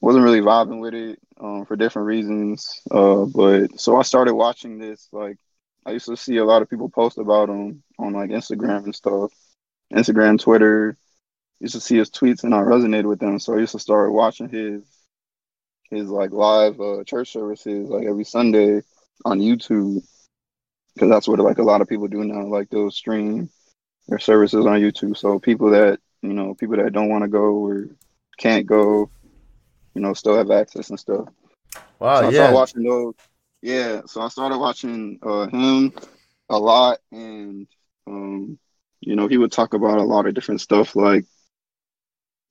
[0.00, 2.82] wasn't really vibing with it um, for different reasons.
[2.90, 5.06] Uh, but so I started watching this.
[5.12, 5.38] Like
[5.86, 8.94] I used to see a lot of people post about him on like Instagram and
[8.94, 9.32] stuff.
[9.92, 10.96] Instagram, Twitter.
[11.60, 14.12] Used to see his tweets and I resonated with them, so I used to start
[14.12, 14.82] watching his
[15.90, 18.82] his like live uh, church services like every Sunday
[19.24, 20.02] on YouTube
[20.92, 22.46] because that's what like a lot of people do now.
[22.46, 23.48] Like they'll stream
[24.08, 27.64] their services on YouTube, so people that you know people that don't want to go
[27.64, 27.86] or
[28.38, 29.08] can't go,
[29.94, 31.28] you know, still have access and stuff.
[32.00, 32.20] Wow.
[32.20, 32.30] so I yeah.
[32.30, 33.14] started watching those.
[33.66, 35.92] Yeah, so I started watching uh, him
[36.48, 37.66] a lot, and
[38.06, 38.60] um,
[39.00, 40.94] you know, he would talk about a lot of different stuff.
[40.94, 41.24] Like,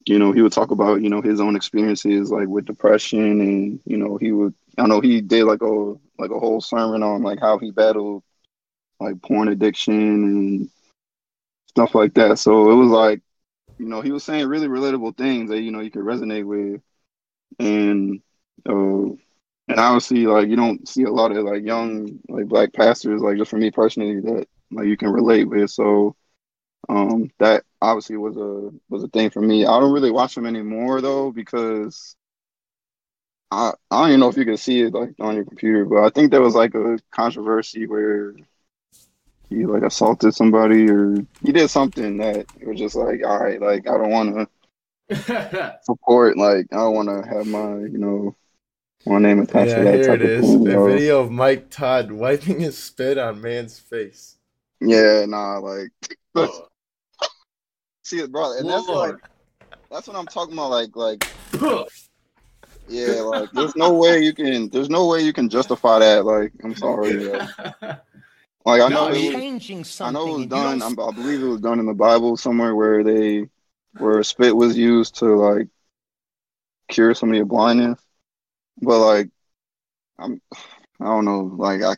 [0.06, 3.80] you know, he would talk about you know his own experiences, like with depression, and
[3.86, 4.54] you know, he would.
[4.78, 8.22] I know he did like a like a whole sermon on like how he battled
[9.00, 10.70] like porn addiction and
[11.70, 12.40] stuff like that.
[12.40, 13.22] So it was like,
[13.80, 16.82] you know, he was saying really relatable things that you know you could resonate with,
[17.60, 18.22] and
[18.68, 19.16] uh,
[19.68, 23.38] and obviously like you don't see a lot of like young like black pastors like
[23.38, 25.70] just for me personally that like you can relate with.
[25.72, 26.16] So
[26.90, 29.66] um, that obviously was a was a thing for me.
[29.66, 32.16] I don't really watch them anymore though because.
[33.52, 36.04] I, I don't even know if you can see it like on your computer, but
[36.04, 38.34] I think there was like a controversy where
[39.50, 43.62] he like assaulted somebody or he did something that it was just like, all right,
[43.62, 44.50] like I don't want
[45.10, 48.36] to support, like I don't want to have my, you know,
[49.06, 50.44] my name attached Yeah, to that here it is.
[50.54, 50.72] it thing.
[50.74, 54.36] A video of Mike Todd wiping his spit on man's face.
[54.82, 55.90] Yeah, nah, like
[56.36, 56.68] Oh,
[58.04, 59.16] see it, bro, and that's like
[59.90, 60.70] that's what I'm talking about.
[60.72, 61.24] Like, like
[62.90, 66.26] yeah, like there's no way you can, there's no way you can justify that.
[66.26, 67.50] Like, I'm sorry, like,
[68.66, 70.82] like I know No, it he- was, changing I know it was done.
[70.82, 73.48] I'm, I believe it was done in the Bible somewhere where they,
[73.98, 75.68] where spit was used to like
[76.90, 78.00] cure somebody of blindness.
[78.82, 79.30] But like,
[80.20, 80.42] I'm,
[81.00, 81.42] I don't know.
[81.42, 81.96] Like I,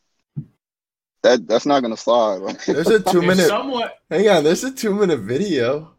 [1.24, 2.38] that that's not gonna slide.
[2.38, 3.48] Like, There's a two minute.
[3.48, 4.44] someone, Hang on.
[4.44, 5.92] There's a two minute video.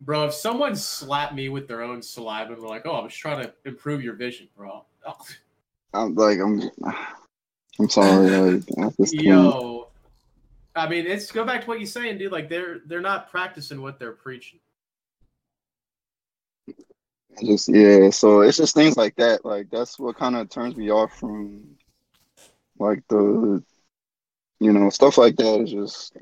[0.00, 3.14] bro, if someone slapped me with their own saliva and were like, "Oh, I was
[3.14, 5.16] trying to improve your vision, bro," oh,
[5.94, 6.62] I'm like I'm,
[7.78, 8.30] I'm sorry.
[8.30, 9.88] Like I yo,
[10.74, 12.32] I mean, it's go back to what you're saying, dude.
[12.32, 14.60] Like they're they're not practicing what they're preaching.
[17.38, 18.10] I just yeah.
[18.10, 19.44] So it's just things like that.
[19.44, 21.76] Like that's what kind of turns me off from,
[22.78, 23.62] like the,
[24.60, 26.16] you know, stuff like that is just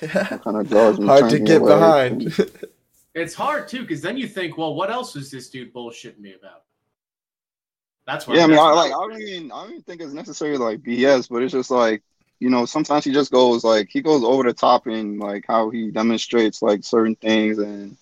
[0.00, 1.06] kind of draws me.
[1.06, 2.50] Hard to get away behind.
[3.14, 6.34] It's hard too, because then you think, well, what else is this dude bullshitting me
[6.34, 6.64] about?
[8.06, 8.36] That's what.
[8.36, 8.92] Yeah, I mean, I like.
[8.92, 9.52] I don't even.
[9.52, 12.02] I don't even think it's necessarily like BS, but it's just like
[12.40, 12.66] you know.
[12.66, 16.60] Sometimes he just goes like he goes over the top in like how he demonstrates
[16.60, 17.96] like certain things, and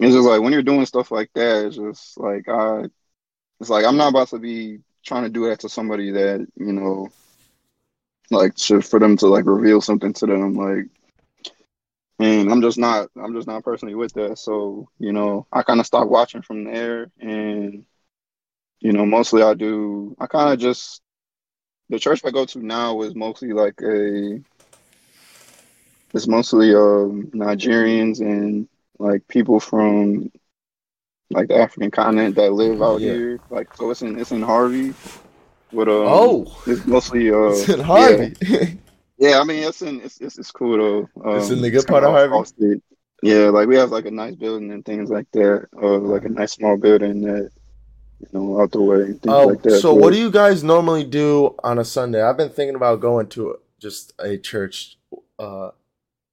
[0.00, 2.84] it's just like when you're doing stuff like that, it's just like I.
[3.60, 6.72] It's like I'm not about to be trying to do that to somebody that you
[6.72, 7.10] know,
[8.30, 10.86] like should for them to like reveal something to them, like.
[12.18, 13.10] And I'm just not.
[13.22, 14.38] I'm just not personally with that.
[14.38, 17.84] So you know, I kind of stopped watching from there, and
[18.80, 20.16] you know, mostly I do.
[20.18, 21.02] I kind of just
[21.90, 24.40] the church I go to now is mostly like a.
[26.14, 28.66] It's mostly um Nigerians and
[29.00, 30.30] like people from
[31.30, 33.12] like the African continent that live out Yeah.
[33.12, 33.40] here.
[33.50, 34.94] Like so, it's in it's in Harvey.
[35.72, 38.34] But um, oh, it's mostly uh, it's in Harvey.
[39.22, 41.30] Yeah, I mean, it's in it's it's, it's cool though.
[41.30, 42.80] Um, It's in the good part of Harvey?
[43.22, 46.30] Yeah, like we have like a nice building and things like that, or like a
[46.30, 47.50] nice small building that
[48.20, 49.78] you know out the way and things Oh, like that.
[49.80, 52.22] so But- what do you guys normally do on a Sunday?
[52.22, 54.96] I've been thinking about going to just a church,
[55.38, 55.72] uh,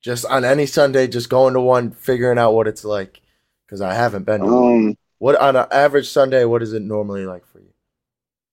[0.08, 3.20] just on any Sunday, just going to one, figuring out what it's like,
[3.65, 4.39] because I haven't been.
[4.39, 4.88] To one.
[4.88, 6.46] Um, What on an average Sunday?
[6.46, 7.74] What is it normally like for you?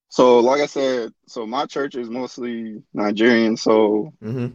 [0.08, 4.48] so like I said, so my church is mostly Nigerian, so hmm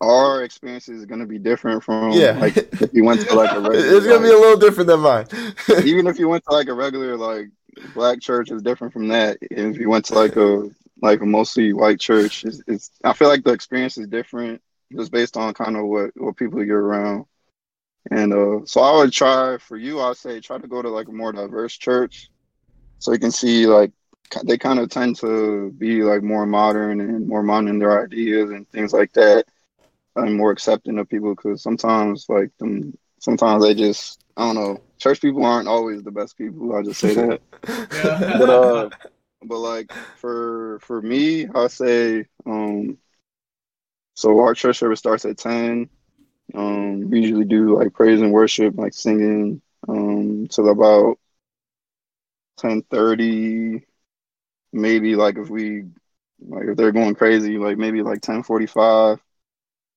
[0.00, 3.60] our experience is gonna be different from Yeah, like if you went to like a
[3.60, 5.26] regular, it's gonna be a little different than mine.
[5.84, 7.48] even if you went to like a regular like
[7.94, 9.38] black church is different from that.
[9.42, 10.68] If you went to like a
[11.02, 12.44] like a mostly white church.
[12.44, 14.60] It's, it's I feel like the experience is different
[14.92, 17.26] just based on kind of what what people you're around.
[18.10, 20.00] And uh, so I would try for you.
[20.00, 22.30] I'd say try to go to like a more diverse church,
[22.98, 23.92] so you can see like
[24.44, 28.50] they kind of tend to be like more modern and more modern in their ideas
[28.50, 29.44] and things like that,
[30.16, 31.34] and more accepting of people.
[31.34, 34.80] Because sometimes like them, sometimes they just I don't know.
[34.98, 36.74] Church people aren't always the best people.
[36.74, 37.40] I'll just say that.
[37.62, 38.90] but uh,
[39.44, 42.96] but like for for me, I say um.
[44.14, 45.88] So our church service starts at ten.
[46.54, 51.18] Um, we usually do like praise and worship, like singing, um, till about
[52.56, 53.84] ten thirty.
[54.72, 55.84] Maybe like if we
[56.40, 59.20] like if they're going crazy, like maybe like ten forty five.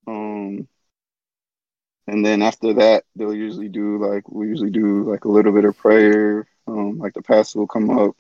[0.08, 0.68] Um,
[2.08, 5.66] and then after that, they'll usually do like we usually do like a little bit
[5.66, 6.48] of prayer.
[6.68, 8.16] Um, like the pastor will come up,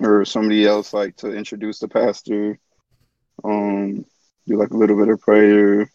[0.00, 2.58] or somebody else like to introduce the pastor.
[3.44, 4.06] Um,
[4.46, 5.90] do like a little bit of prayer,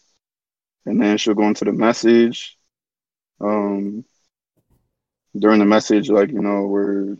[0.85, 2.57] and then she'll go into the message.
[3.41, 4.05] Um,
[5.38, 7.17] during the message, like you know, we're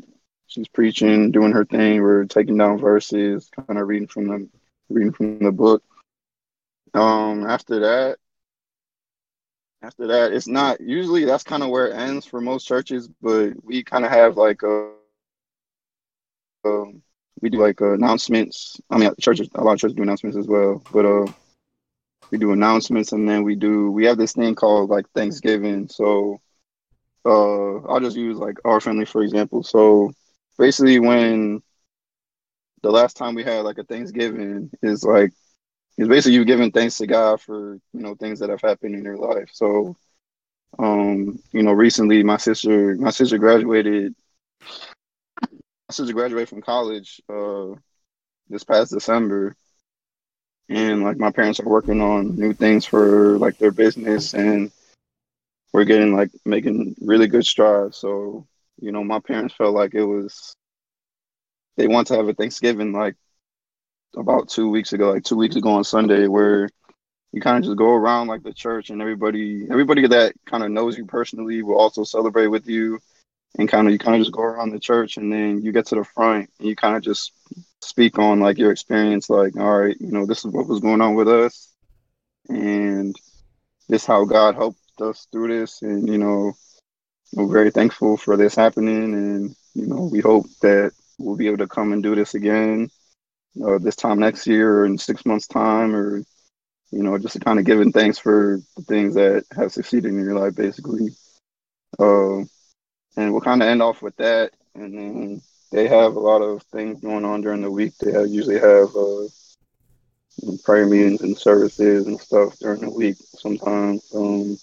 [0.47, 2.01] she's preaching, doing her thing.
[2.01, 4.49] We're taking down verses, kind of reading from the
[4.89, 5.83] reading from the book.
[6.93, 8.17] Um, after that,
[9.81, 13.53] after that, it's not usually that's kind of where it ends for most churches, but
[13.63, 14.91] we kind of have like a,
[16.65, 17.01] um,
[17.41, 18.80] we do like uh, announcements.
[18.89, 21.25] I mean, churches, a lot of churches do announcements as well, but uh,
[22.32, 25.88] we do announcements and then we do we have this thing called like Thanksgiving.
[25.89, 26.39] So
[27.25, 29.63] uh, I'll just use like our family for example.
[29.63, 30.12] So
[30.58, 31.62] basically, when
[32.84, 35.32] the last time we had like a Thanksgiving is like
[35.97, 39.04] it's basically you giving thanks to God for you know things that have happened in
[39.04, 39.49] your life.
[39.54, 39.95] So,
[40.80, 44.15] um, you know, recently my sister my sister graduated.
[45.91, 47.73] Sister graduated from college uh,
[48.47, 49.56] this past December,
[50.69, 54.71] and like my parents are working on new things for like their business, and
[55.73, 57.97] we're getting like making really good strides.
[57.97, 58.47] So,
[58.80, 60.54] you know, my parents felt like it was
[61.78, 63.15] they want to have a Thanksgiving like
[64.15, 66.69] about two weeks ago, like two weeks ago on Sunday, where
[67.32, 70.71] you kind of just go around like the church and everybody everybody that kind of
[70.71, 72.99] knows you personally will also celebrate with you
[73.57, 75.85] and kind of you kind of just go around the church and then you get
[75.88, 77.33] to the front and you kind of just
[77.81, 81.01] speak on like your experience like all right you know this is what was going
[81.01, 81.73] on with us
[82.49, 83.15] and
[83.88, 86.53] this how god helped us through this and you know
[87.33, 91.57] we're very thankful for this happening and you know we hope that we'll be able
[91.57, 92.89] to come and do this again
[93.65, 96.17] uh, this time next year or in six months time or
[96.91, 100.38] you know just kind of giving thanks for the things that have succeeded in your
[100.38, 101.09] life basically.
[101.97, 102.43] Uh,
[103.17, 105.41] and we'll kind of end off with that and then
[105.71, 108.89] they have a lot of things going on during the week they have, usually have
[108.95, 114.57] uh, prayer meetings and services and stuff during the week sometimes um,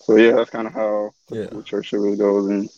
[0.00, 1.46] so yeah that's kind of how yeah.
[1.46, 2.68] the church service goes in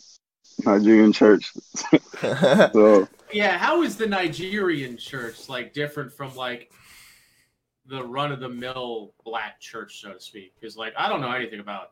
[0.63, 1.51] Nigerian church.
[2.21, 6.71] so yeah, how is the Nigerian church like different from like
[7.85, 10.53] the run of the mill black church, so to speak?
[10.59, 11.91] Because like I don't know anything about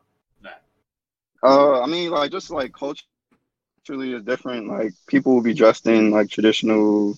[1.44, 4.66] Uh, I mean, like just like culturally is different.
[4.66, 7.16] Like people will be dressed in like traditional,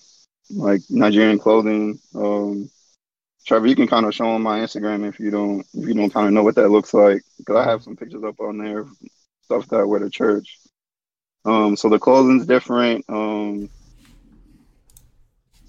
[0.49, 1.97] like Nigerian clothing.
[2.13, 2.69] Um,
[3.45, 6.09] Trevor, you can kind of show on my Instagram if you don't if you don't
[6.09, 8.85] kind of know what that looks like because I have some pictures up on there,
[9.43, 10.57] stuff that I wear to church.
[11.45, 13.05] Um, so the clothing's different.
[13.07, 13.69] Um,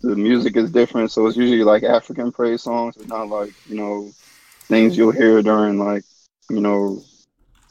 [0.02, 2.96] the music is different, so it's usually like African praise songs.
[2.96, 4.10] It's not like you know
[4.62, 6.02] things you'll hear during like
[6.50, 7.04] you know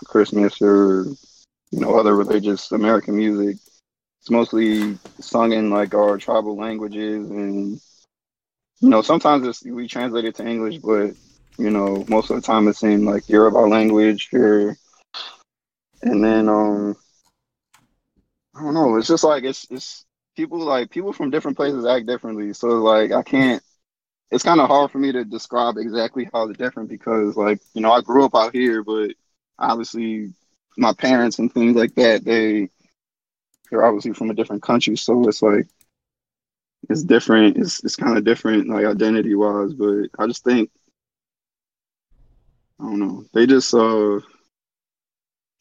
[0.06, 1.06] Christmas or
[1.72, 3.58] you know other religious American music.
[4.22, 7.80] It's mostly sung in like our tribal languages, and
[8.80, 11.14] you know sometimes it's, we translate it to English, but
[11.58, 14.76] you know most of the time it's in like Yoruba language or
[16.02, 16.96] and then um
[18.56, 18.96] I don't know.
[18.98, 20.06] It's just like it's it's
[20.36, 22.54] people like people from different places act differently.
[22.54, 23.62] So like I can't.
[24.30, 27.82] It's kind of hard for me to describe exactly how they're different because like you
[27.82, 29.12] know I grew up out here, but
[29.60, 30.34] obviously
[30.78, 32.70] my parents and things like that they
[33.70, 35.68] they're obviously from a different country, so it's like
[36.90, 37.58] it's different.
[37.58, 40.70] It's it's kind of different like identity wise, but I just think
[42.80, 43.26] I don't know.
[43.34, 44.18] They just uh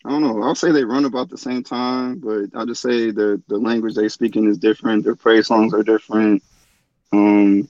[0.05, 0.43] I don't know.
[0.43, 3.95] I'll say they run about the same time, but I'll just say the the language
[3.95, 5.05] they speaking is different.
[5.05, 6.43] Their praise songs are different.
[7.13, 7.69] Um,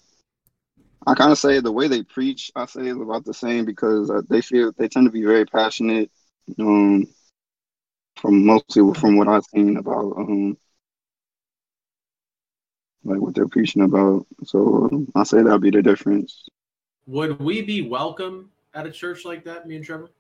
[1.07, 4.11] I kind of say the way they preach, I say is about the same because
[4.11, 6.11] uh, they feel they tend to be very passionate.
[6.59, 7.07] Um,
[8.16, 10.57] from mostly from what I've seen about um
[13.04, 14.26] like what they're preaching about.
[14.44, 16.48] So um, I say that'd be the difference.
[17.07, 20.11] Would we be welcome at a church like that, me and Trevor?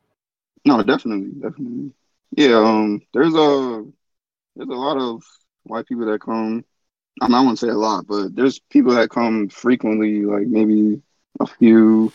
[0.64, 1.92] No, definitely, definitely.
[2.32, 3.84] Yeah, um, there's a
[4.54, 5.24] there's a lot of
[5.64, 6.64] white people that come.
[7.20, 11.00] I, mean, I wouldn't say a lot, but there's people that come frequently, like maybe
[11.40, 12.12] a few.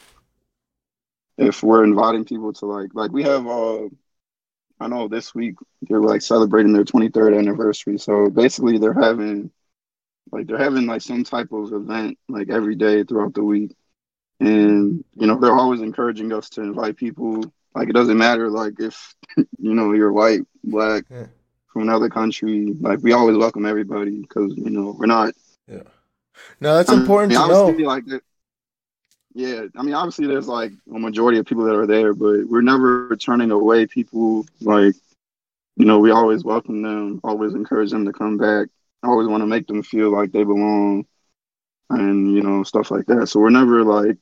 [1.38, 3.86] If we're inviting people to like, like we have, uh,
[4.80, 7.97] I know this week they're like celebrating their 23rd anniversary.
[7.97, 9.52] So basically, they're having,
[10.32, 13.76] like, they're having like some type of event like every day throughout the week,
[14.39, 17.43] and you know they're always encouraging us to invite people.
[17.74, 21.06] Like it doesn't matter, like if you know you're white, black.
[21.10, 21.28] Yeah.
[21.72, 25.34] From another country, like we always welcome everybody because you know we're not
[25.67, 25.84] Yeah.
[26.59, 27.67] No, that's I mean, important to know.
[27.67, 28.03] Like,
[29.34, 32.61] yeah, I mean, obviously, there's like a majority of people that are there, but we're
[32.61, 34.45] never turning away people.
[34.59, 34.95] Like,
[35.78, 38.67] you know, we always welcome them, always encourage them to come back.
[39.03, 41.05] Always want to make them feel like they belong,
[41.89, 43.28] and you know, stuff like that.
[43.28, 44.17] So we're never like,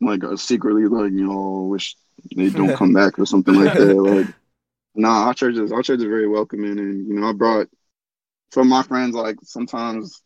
[0.00, 1.96] like uh, secretly like, you know, wish
[2.36, 3.94] they don't come back or something like that.
[3.94, 4.26] Like,
[4.94, 7.68] nah, our church is our church is very welcoming, and you know, I brought
[8.52, 10.22] some of my friends like sometimes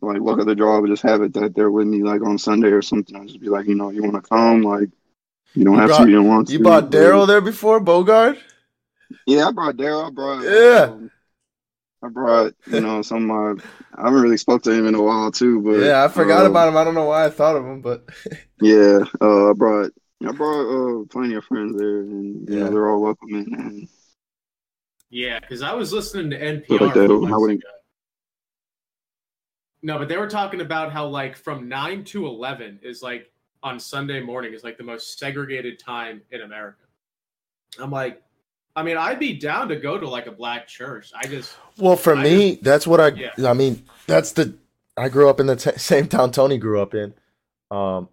[0.00, 2.38] like luck of the draw, but just have it that they're with me like on
[2.38, 3.14] Sunday or something.
[3.16, 4.62] I'll just be like, you know, you want to come?
[4.62, 4.88] Like,
[5.54, 6.52] you don't You have brought- to, you don't want to.
[6.54, 8.38] You bought Daryl there before, Bogard?
[9.26, 10.06] Yeah, I brought Daryl.
[10.06, 10.84] I brought Yeah.
[10.90, 11.10] um,
[12.02, 13.62] I brought you know some of my.
[13.94, 16.50] I haven't really spoke to him in a while too, but Yeah, I forgot uh,
[16.50, 16.76] about him.
[16.76, 18.08] I don't know why I thought of him, but
[18.60, 19.92] Yeah, uh, I brought
[20.26, 22.64] I brought uh, plenty of friends there, and you Yeah.
[22.64, 23.52] know they're all welcoming.
[23.54, 23.88] And
[25.10, 26.80] Yeah, because I was listening to NPR.
[26.80, 27.62] Like that, I wouldn't-
[29.82, 33.78] No, but they were talking about how like from nine to eleven is like on
[33.80, 36.82] Sunday morning is like the most segregated time in America.
[37.80, 38.22] I'm like,
[38.76, 41.10] I mean, I'd be down to go to like a black church.
[41.14, 43.08] I just well, for I me, that's what I.
[43.08, 43.30] Yeah.
[43.50, 44.54] I mean, that's the.
[44.96, 47.14] I grew up in the t- same town Tony grew up in.
[47.70, 48.08] Um,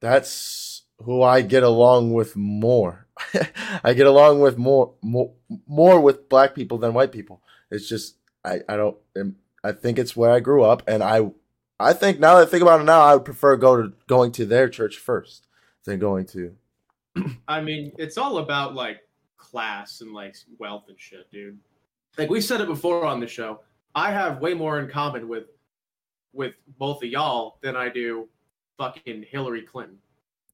[0.00, 3.06] that's who I get along with more.
[3.84, 5.32] I get along with more, more,
[5.66, 7.42] more with black people than white people.
[7.70, 8.96] It's just I, I don't.
[9.18, 11.30] Um, I think it's where I grew up, and I,
[11.80, 14.30] I think now that I think about it now, I would prefer go to going
[14.32, 15.46] to their church first
[15.84, 16.54] than going to.
[17.48, 19.00] I mean, it's all about like
[19.38, 21.58] class and like wealth and shit, dude.
[22.18, 23.60] Like we said it before on the show.
[23.94, 25.44] I have way more in common with
[26.32, 28.28] with both of y'all than I do
[28.76, 29.98] fucking Hillary Clinton.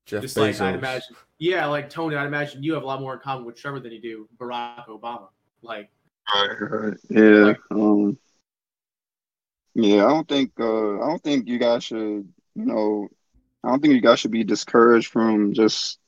[0.07, 0.41] Jeff Just Bezos.
[0.41, 3.45] like I'd imagine, yeah, like Tony, I'd imagine you have a lot more in common
[3.45, 5.29] with Trevor than you do Barack Obama.
[5.63, 5.91] Like,
[6.35, 6.97] Right.
[7.09, 7.55] Yeah.
[7.71, 8.19] Um.
[9.75, 10.53] Yeah, I don't think.
[10.59, 11.99] Uh, I don't think you guys should.
[11.99, 13.09] You know,
[13.65, 15.99] I don't think you guys should be discouraged from just,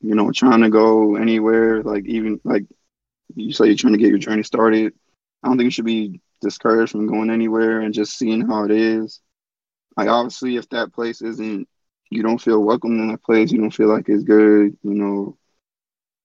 [0.00, 1.82] you know, trying to go anywhere.
[1.82, 2.64] Like even like
[3.34, 4.92] you say, you're trying to get your journey started.
[5.42, 8.70] I don't think you should be discouraged from going anywhere and just seeing how it
[8.70, 9.20] is.
[9.96, 11.68] Like obviously, if that place isn't,
[12.10, 13.52] you don't feel welcome in that place.
[13.52, 14.76] You don't feel like it's good.
[14.82, 15.36] You know,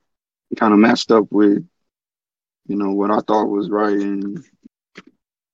[0.56, 1.66] kind of matched up with,
[2.66, 3.96] you know, what I thought was right.
[3.96, 4.42] And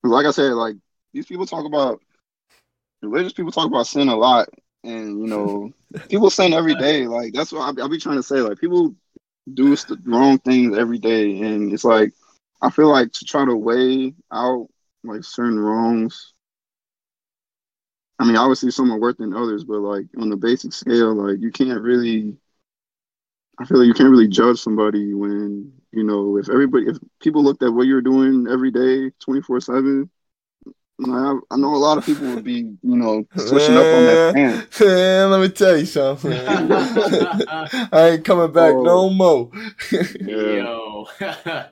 [0.02, 0.76] like I said, like
[1.12, 2.00] these people talk about
[3.02, 4.48] religious people talk about sin a lot,
[4.86, 5.72] and you know,
[6.08, 7.06] people sin every day.
[7.06, 8.36] Like that's what I'll be trying to say.
[8.36, 8.94] Like people
[9.52, 12.12] do wrong things every day, and it's like
[12.62, 14.68] I feel like to try to weigh out
[15.04, 16.32] like certain wrongs.
[18.18, 21.40] I mean, obviously some are worse than others, but like on the basic scale, like
[21.40, 22.36] you can't really.
[23.58, 27.42] I feel like you can't really judge somebody when you know if everybody if people
[27.42, 30.10] looked at what you're doing every day, twenty four seven.
[31.04, 34.32] I I know a lot of people would be, you know, switching up on that
[34.34, 34.80] pant.
[34.80, 36.32] Man, let me tell you something.
[36.32, 38.82] I ain't coming back Oh.
[38.82, 39.50] no more.
[39.92, 40.36] Yeah.
[40.36, 41.06] yo,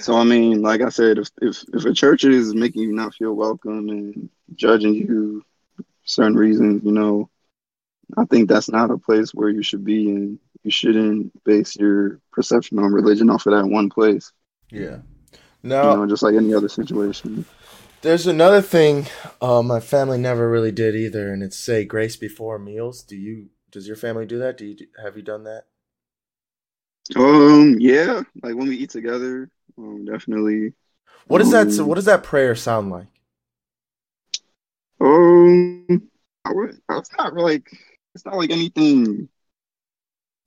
[0.00, 3.14] So I mean, like I said, if if if a church is making you not
[3.14, 5.44] feel welcome and judging you
[5.76, 7.28] for certain reasons, you know,
[8.16, 12.20] I think that's not a place where you should be and you shouldn't base your
[12.32, 14.32] perception on religion off of that one place.
[14.70, 14.98] yeah.
[15.62, 17.44] No You Now, know, just like any other situation.
[18.06, 19.06] There's another thing
[19.42, 23.02] uh, my family never really did either, and it's say grace before meals.
[23.02, 23.50] Do you?
[23.72, 24.56] Does your family do that?
[24.56, 25.64] Do you have you done that?
[27.16, 30.72] Um, yeah, like when we eat together, um, definitely.
[31.28, 31.68] What does that?
[31.80, 33.08] Um, What does that prayer sound like?
[35.00, 36.10] Um,
[36.44, 36.80] I would.
[36.90, 37.68] It's not really like
[38.14, 39.28] it's not like anything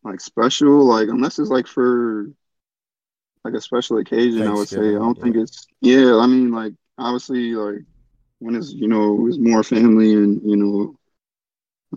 [0.03, 0.85] like special.
[0.85, 2.27] Like unless it's like for
[3.43, 4.89] like a special occasion, I would say.
[4.89, 5.65] I don't Thanksgiving, think it's.
[5.81, 7.81] Yeah, I mean, like obviously like
[8.39, 10.95] when it's you know it's more family and you know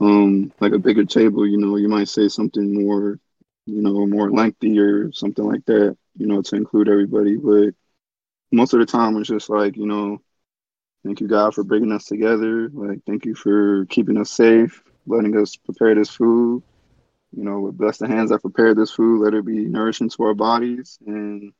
[0.00, 3.18] um like a bigger table, you know, you might say something more,
[3.66, 7.36] you know, more lengthy or something like that, you know, to include everybody.
[7.36, 7.74] But
[8.52, 10.18] most of the time it's just like, you know,
[11.04, 12.68] thank you God for bringing us together.
[12.72, 16.62] Like thank you for keeping us safe, letting us prepare this food.
[17.36, 20.34] You know, bless the hands that prepared this food, let it be nourishing to our
[20.34, 21.52] bodies and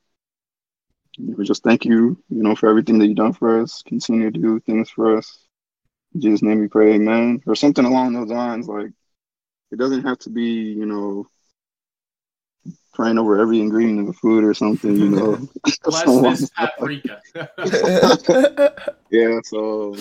[1.18, 3.82] you know, just thank you, you know, for everything that you've done for us.
[3.82, 5.38] Continue to do things for us.
[6.14, 7.42] In Jesus' name we pray, amen.
[7.46, 8.68] Or something along those lines.
[8.68, 8.90] Like
[9.70, 11.26] it doesn't have to be, you know,
[12.94, 15.48] praying over every ingredient of the food or something, you know.
[15.84, 17.20] Bless this paprika.
[19.10, 19.96] yeah, so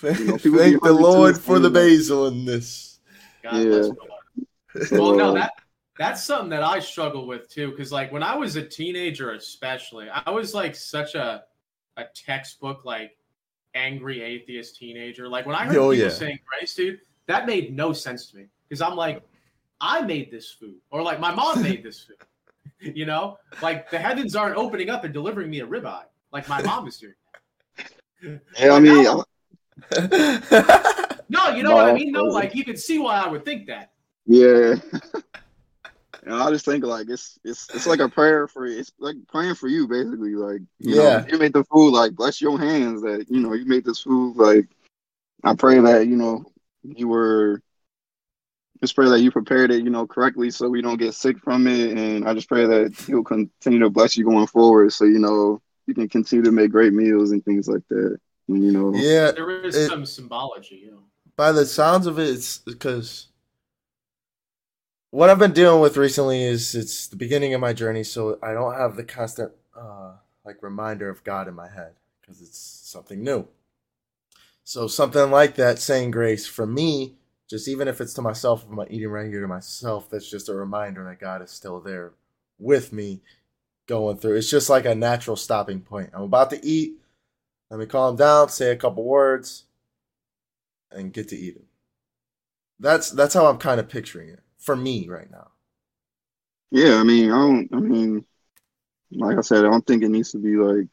[0.00, 2.98] Thank, You know, thank the Lord for the basil in this.
[3.42, 3.68] God Yeah.
[3.68, 5.52] bless so, Well, no, that
[5.98, 7.70] that's something that I struggle with too.
[7.70, 11.44] Because like when I was a teenager, especially, I was like such a
[11.96, 13.16] a textbook like
[13.74, 15.28] angry atheist teenager.
[15.28, 16.08] Like when I heard Oh, people yeah.
[16.08, 18.46] saying grace, dude, that made no sense to me.
[18.68, 19.22] Because I'm like,
[19.80, 22.16] I made this food, or like my mom made this food.
[22.80, 26.60] You know, like the heavens aren't opening up and delivering me a ribeye, like my
[26.62, 27.14] mom is doing.
[28.58, 29.22] yeah, I mean, I-
[31.30, 32.12] No, you know No, what I mean.
[32.12, 33.92] No, like you can see why I would think that.
[34.26, 34.74] yeah.
[36.24, 39.56] And I just think like it's it's it's like a prayer for it's like praying
[39.56, 41.18] for you basically like you Yeah.
[41.20, 44.00] know you made the food like bless your hands that you know you made this
[44.00, 44.66] food like
[45.42, 46.44] I pray that you know
[46.82, 47.60] you were
[48.80, 51.66] just pray that you prepared it you know correctly so we don't get sick from
[51.66, 55.18] it and I just pray that he'll continue to bless you going forward so you
[55.18, 58.18] know you can continue to make great meals and things like that
[58.48, 61.02] and, you know yeah, There is It- some symbology, you know.
[61.36, 63.26] by the sounds of it, it's because
[65.14, 68.52] what I've been dealing with recently is it's the beginning of my journey, so I
[68.52, 73.22] don't have the constant uh, like reminder of God in my head because it's something
[73.22, 73.46] new.
[74.64, 77.14] So something like that, saying grace for me,
[77.48, 80.48] just even if it's to myself, if I'm eating right here to myself, that's just
[80.48, 82.14] a reminder that God is still there
[82.58, 83.20] with me,
[83.86, 84.34] going through.
[84.34, 86.10] It's just like a natural stopping point.
[86.12, 86.98] I'm about to eat.
[87.70, 89.62] Let me calm down, say a couple words,
[90.90, 91.66] and get to eating.
[92.80, 95.50] That's that's how I'm kind of picturing it for me right now.
[96.70, 97.68] Yeah, I mean, I don't.
[97.72, 98.24] I mean,
[99.12, 100.88] like I said, I don't think it needs to be like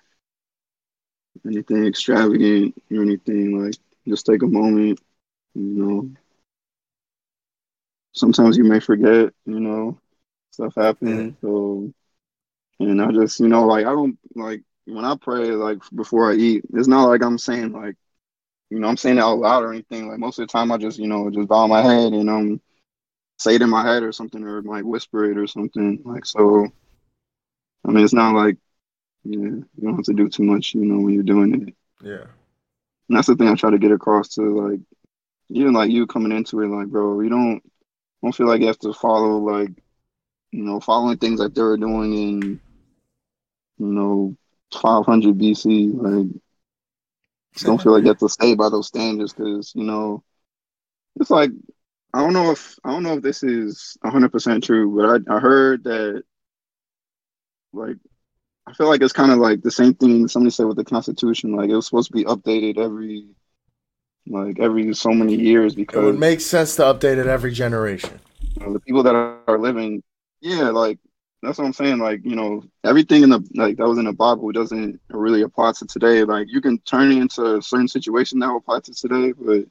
[1.46, 3.64] anything extravagant or anything.
[3.64, 3.76] Like,
[4.08, 5.00] just take a moment.
[5.56, 6.12] You know,
[8.14, 9.34] sometimes you may forget.
[9.46, 10.00] You know,
[10.52, 11.36] stuff happens.
[11.42, 11.92] So,
[12.80, 16.36] and I just, you know, like I don't like when I pray, like before I
[16.36, 16.64] eat.
[16.74, 17.96] It's not like I'm saying like,
[18.70, 20.10] you know, I'm saying it out loud or anything.
[20.10, 22.62] Like most of the time, I just, you know, just bow my head and um
[23.42, 26.68] say it in my head or something or like whisper it or something like so
[27.88, 28.58] i mean it's not like
[29.24, 32.26] yeah you don't have to do too much you know when you're doing it Yeah.
[33.10, 34.80] and that's the thing i try to get across to like
[35.50, 37.62] even like you coming into it like bro you don't
[38.22, 39.72] don't feel like you have to follow like
[40.52, 42.62] you know following things like they were doing in
[43.80, 44.36] you know
[44.74, 46.42] 500 bc like
[47.64, 50.24] don't feel like you have to stay by those standards because you know
[51.20, 51.52] it's like
[52.14, 55.36] I don't know if I don't know if this is hundred percent true, but I
[55.36, 56.24] I heard that
[57.74, 57.98] like
[58.68, 61.56] I feel like it's kind of like the same thing somebody said with the Constitution.
[61.56, 63.28] Like it was supposed to be updated every
[64.28, 68.20] like every so many years because It would make sense to update it every generation.
[68.60, 70.04] you know, the people that are, are living,
[70.42, 71.00] yeah, like
[71.42, 71.98] that's what I'm saying.
[71.98, 75.72] Like you know, everything in the like that was in the Bible doesn't really apply
[75.74, 76.24] to today.
[76.24, 79.66] Like you can turn it into a certain situation that will apply to today, but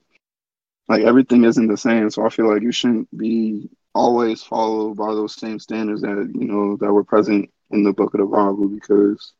[0.91, 2.11] like everything isn't the same.
[2.11, 6.47] So I feel like you shouldn't be always followed by those same standards that you
[6.47, 9.33] know that were present in the book of the Bible because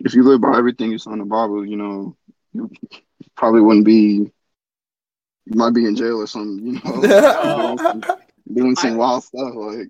[0.00, 2.16] if you live by everything you saw in the Bible, you know,
[2.54, 2.70] you
[3.36, 4.30] probably wouldn't be
[5.48, 7.00] you might be in jail or something, you know.
[7.02, 8.02] doing some-
[8.52, 9.88] doing some I- wild stuff like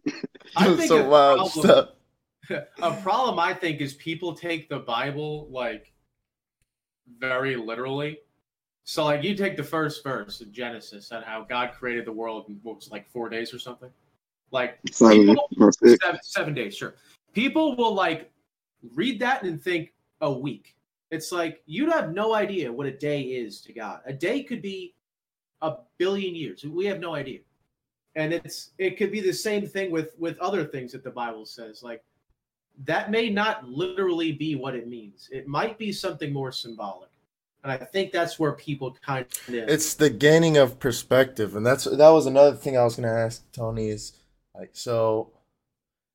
[0.56, 1.88] I think Some wild problem- stuff.
[2.82, 5.92] a problem I think is people take the Bible like
[7.18, 8.18] very literally.
[8.89, 12.45] So like you take the first verse of Genesis and how God created the world
[12.49, 13.91] in what was like four days or something.
[14.53, 16.95] Like seven people, seven, seven days, sure.
[17.32, 18.30] People will like
[18.95, 20.76] read that and think a week.
[21.11, 24.03] It's like you'd have no idea what a day is to God.
[24.07, 24.95] A day could be
[25.62, 26.62] a billion years.
[26.64, 27.41] We have no idea.
[28.14, 31.45] And it's it could be the same thing with with other things that the Bible
[31.45, 31.82] says.
[31.82, 32.05] Like
[32.84, 35.28] that may not literally be what it means.
[35.32, 37.11] It might be something more symbolic.
[37.66, 41.82] And I think that's where people kind of It's the gaining of perspective, and that's
[41.82, 43.88] that was another thing I was going to ask Tony.
[43.88, 44.12] Is
[44.54, 45.32] like so,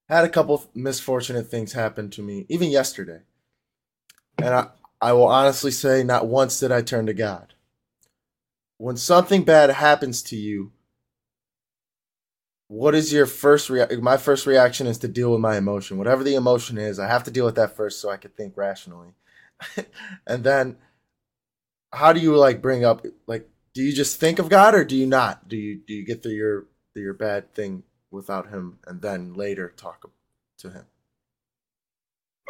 [0.07, 3.23] had a couple misfortunate things happen to me even yesterday,
[4.37, 4.67] and I
[5.01, 7.53] I will honestly say, not once did I turn to God.
[8.77, 10.71] When something bad happens to you,
[12.69, 14.01] what is your first reaction?
[14.01, 15.97] My first reaction is to deal with my emotion.
[15.97, 18.55] Whatever the emotion is, I have to deal with that first so I can think
[18.55, 19.15] rationally.
[20.25, 20.77] and then
[21.93, 24.95] how do you like bring up like do you just think of God or do
[24.95, 25.47] you not?
[25.47, 29.33] Do you do you get through your through your bad thing without him and then
[29.33, 30.09] later talk
[30.59, 30.85] to him?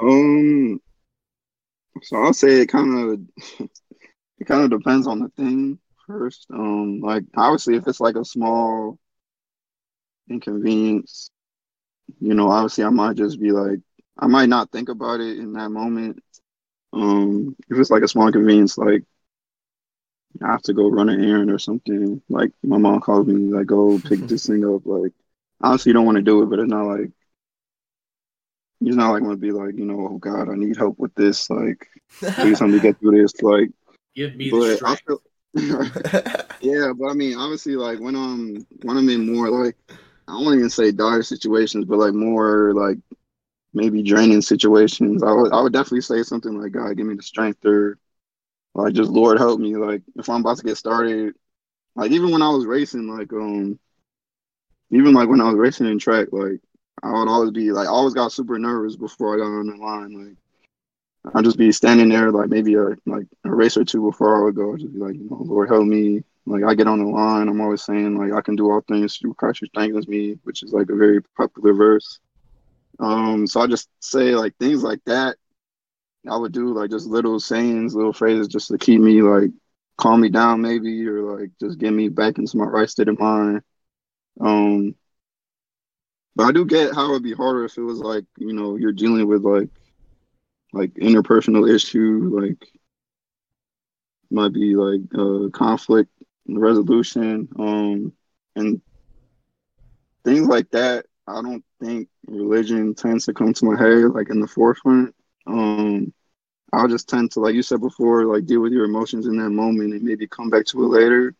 [0.01, 0.81] Um
[2.03, 3.29] so I'll say it kind
[3.59, 3.69] of
[4.39, 6.47] it kind of depends on the thing first.
[6.51, 8.97] Um like obviously if it's like a small
[10.29, 11.29] inconvenience,
[12.19, 13.79] you know, obviously I might just be like
[14.17, 16.23] I might not think about it in that moment.
[16.93, 19.03] Um if it's like a small inconvenience like
[20.41, 22.21] I have to go run an errand or something.
[22.29, 24.85] Like my mom calls me, like go pick this thing up.
[24.85, 25.13] Like
[25.59, 27.11] honestly, you don't want to do it, but it's not like
[28.81, 31.49] it's not like gonna be like you know, oh God, I need help with this.
[31.49, 31.87] Like
[32.19, 33.41] please help me get through this.
[33.41, 33.69] Like
[34.15, 35.01] give me the strength.
[35.05, 35.21] Feel,
[36.61, 39.75] yeah, but I mean, obviously, like when I'm when I'm in more like
[40.27, 42.97] I won't even say dire situations, but like more like
[43.73, 47.23] maybe draining situations, I would I would definitely say something like God, give me the
[47.23, 47.97] strength or
[48.73, 49.75] like just Lord help me.
[49.75, 51.35] Like if I'm about to get started,
[51.95, 53.79] like even when I was racing, like um,
[54.91, 56.59] even like when I was racing in track, like
[57.03, 59.75] I would always be like I always got super nervous before I got on the
[59.75, 60.37] line.
[61.23, 64.39] Like I'd just be standing there like maybe a like a race or two before
[64.39, 66.23] I would go, just be like, you know, Lord help me.
[66.45, 69.17] Like I get on the line, I'm always saying like I can do all things
[69.17, 72.19] through Christ who strengthens me, which is like a very popular verse.
[72.99, 75.37] Um, so I just say like things like that
[76.29, 79.51] I would do like just little sayings, little phrases just to keep me like
[79.97, 83.19] calm me down maybe or like just get me back into my right state of
[83.19, 83.61] mind.
[84.39, 84.95] Um
[86.35, 88.93] but I do get how it'd be harder if it was like, you know, you're
[88.93, 89.69] dealing with like
[90.73, 92.67] like interpersonal issue, like
[94.29, 96.09] might be like uh conflict
[96.47, 98.13] resolution, um
[98.55, 98.81] and
[100.23, 101.05] things like that.
[101.27, 105.15] I don't think religion tends to come to my head like in the forefront.
[105.47, 106.13] Um,
[106.73, 109.49] I'll just tend to, like you said before, like deal with your emotions in that
[109.49, 111.35] moment and maybe come back to it later.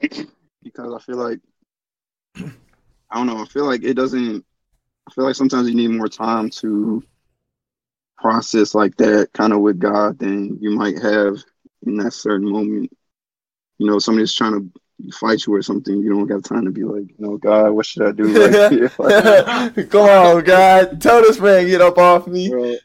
[0.62, 1.40] because I feel like
[3.10, 3.42] I don't know.
[3.42, 4.44] I feel like it doesn't.
[5.08, 7.02] I feel like sometimes you need more time to
[8.18, 11.38] process like that, kind of with God, than you might have
[11.86, 12.92] in that certain moment.
[13.78, 14.79] You know, somebody's trying to
[15.18, 17.86] fight you or something, you don't have time to be like, you know, God, what
[17.86, 18.24] should I do?
[18.24, 18.92] Like,
[19.90, 22.78] come on, God, tell this man get up off me, man.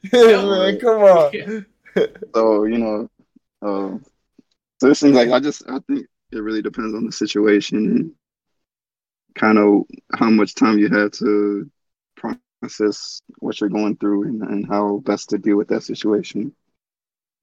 [0.80, 1.66] Come on.
[2.34, 3.10] so you know,
[3.62, 3.98] uh,
[4.80, 8.12] so it seems like I just I think it really depends on the situation and
[9.36, 11.70] kind of how much time you have to
[12.62, 16.54] process what you're going through and, and how best to deal with that situation.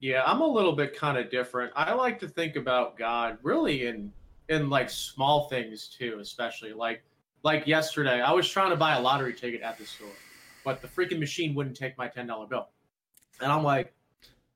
[0.01, 1.73] Yeah, I'm a little bit kind of different.
[1.77, 4.13] I like to think about God really in
[4.49, 7.03] in like small things too, especially like
[7.43, 10.09] like yesterday, I was trying to buy a lottery ticket at the store,
[10.65, 12.69] but the freaking machine wouldn't take my ten dollar bill,
[13.41, 13.93] and I'm like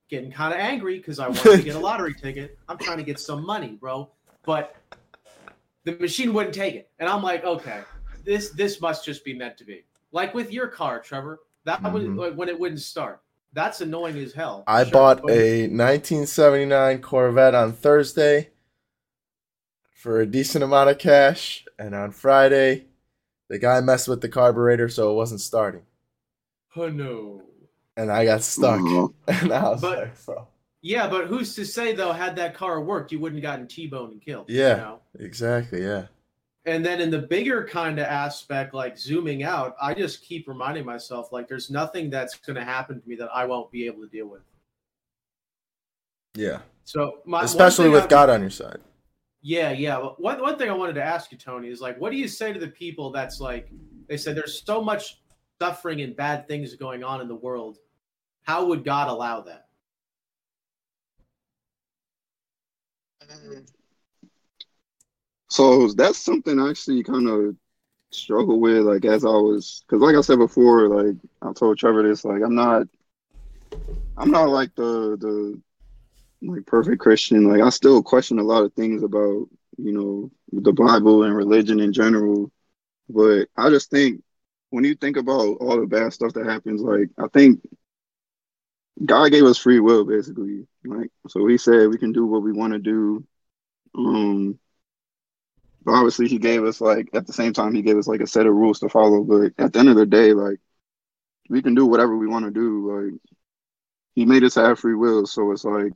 [0.08, 2.58] getting kind of angry because I wanted to get a lottery ticket.
[2.68, 4.08] I'm trying to get some money, bro,
[4.44, 4.76] but
[5.84, 7.80] the machine wouldn't take it, and I'm like, okay,
[8.24, 9.84] this this must just be meant to be.
[10.12, 11.92] Like with your car, Trevor, that mm-hmm.
[11.92, 13.20] was like when it wouldn't start.
[13.52, 14.64] That's annoying as hell.
[14.66, 18.50] I sure, bought a 1979 Corvette on Thursday
[19.96, 22.84] for a decent amount of cash, and on Friday,
[23.48, 25.82] the guy messed with the carburetor, so it wasn't starting.
[26.76, 27.42] Oh no!
[27.96, 29.12] And I got stuck, mm-hmm.
[29.44, 30.46] and I was but, like, "So."
[30.82, 32.12] Yeah, but who's to say though?
[32.12, 34.48] Had that car worked, you wouldn't gotten T-boned and killed.
[34.48, 35.00] Yeah, you know?
[35.18, 35.82] exactly.
[35.82, 36.06] Yeah.
[36.66, 40.84] And then in the bigger kind of aspect, like zooming out, I just keep reminding
[40.84, 44.02] myself, like, there's nothing that's going to happen to me that I won't be able
[44.02, 44.42] to deal with.
[46.34, 46.58] Yeah.
[46.84, 48.78] So my especially with I, God on your side.
[49.48, 49.98] Yeah, yeah.
[49.98, 52.52] One one thing I wanted to ask you, Tony, is like, what do you say
[52.52, 53.70] to the people that's like,
[54.08, 55.20] they said there's so much
[55.62, 57.78] suffering and bad things going on in the world.
[58.42, 59.68] How would God allow that?
[63.30, 63.70] Mm.
[65.48, 67.54] So that's something I actually kind of
[68.10, 72.02] struggle with, like as I was, because like I said before, like I told Trevor
[72.02, 72.88] this, like I'm not,
[74.16, 75.62] I'm not like the the
[76.42, 77.48] like perfect Christian.
[77.48, 81.80] Like I still question a lot of things about, you know, the Bible and religion
[81.80, 82.50] in general.
[83.08, 84.22] But I just think
[84.70, 87.60] when you think about all the bad stuff that happens, like I think
[89.04, 90.66] God gave us free will basically.
[90.84, 93.24] Like so he said we can do what we want to do.
[93.96, 94.58] Um
[95.84, 98.26] but obviously he gave us like at the same time he gave us like a
[98.26, 99.22] set of rules to follow.
[99.22, 100.58] But at the end of the day, like
[101.48, 102.92] we can do whatever we want to do.
[102.92, 103.20] Like
[104.14, 105.92] he made us have free will, so it's like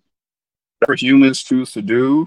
[0.85, 2.27] for humans choose to do.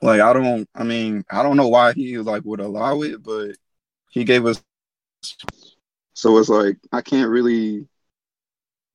[0.00, 3.52] Like I don't, I mean, I don't know why he like would allow it, but
[4.10, 4.62] he gave us.
[6.14, 7.86] So it's like I can't really.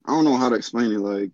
[0.06, 1.00] I don't know how to explain it.
[1.00, 1.32] Like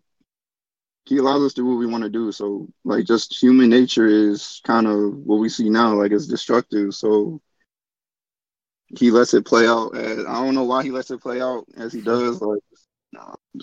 [1.06, 2.32] he allows us to do what we want to do.
[2.32, 5.94] So like just human nature is kind of what we see now.
[5.94, 6.94] Like it's destructive.
[6.94, 7.42] So
[8.98, 9.96] he lets it play out.
[9.96, 12.42] As, I don't know why he lets it play out as he does.
[12.42, 12.62] Like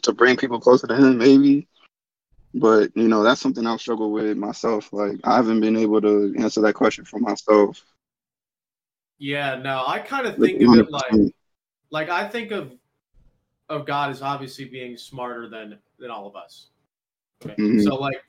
[0.02, 1.68] to bring people closer to him, maybe.
[2.54, 4.92] But you know, that's something I've struggled with myself.
[4.92, 7.84] Like I haven't been able to answer that question for myself.
[9.18, 11.32] Yeah, no, I kind of think of it like,
[11.90, 12.72] like I think of
[13.68, 16.68] of God as obviously being smarter than than all of us.
[17.44, 17.54] Okay?
[17.54, 17.80] Mm-hmm.
[17.82, 18.22] So like,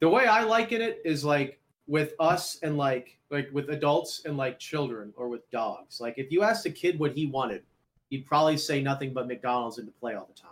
[0.00, 4.36] the way I liken it is like with us and like like with adults and
[4.36, 6.00] like children or with dogs.
[6.00, 7.62] Like if you asked a kid what he wanted,
[8.08, 10.50] he'd probably say nothing but McDonald's into play all the time.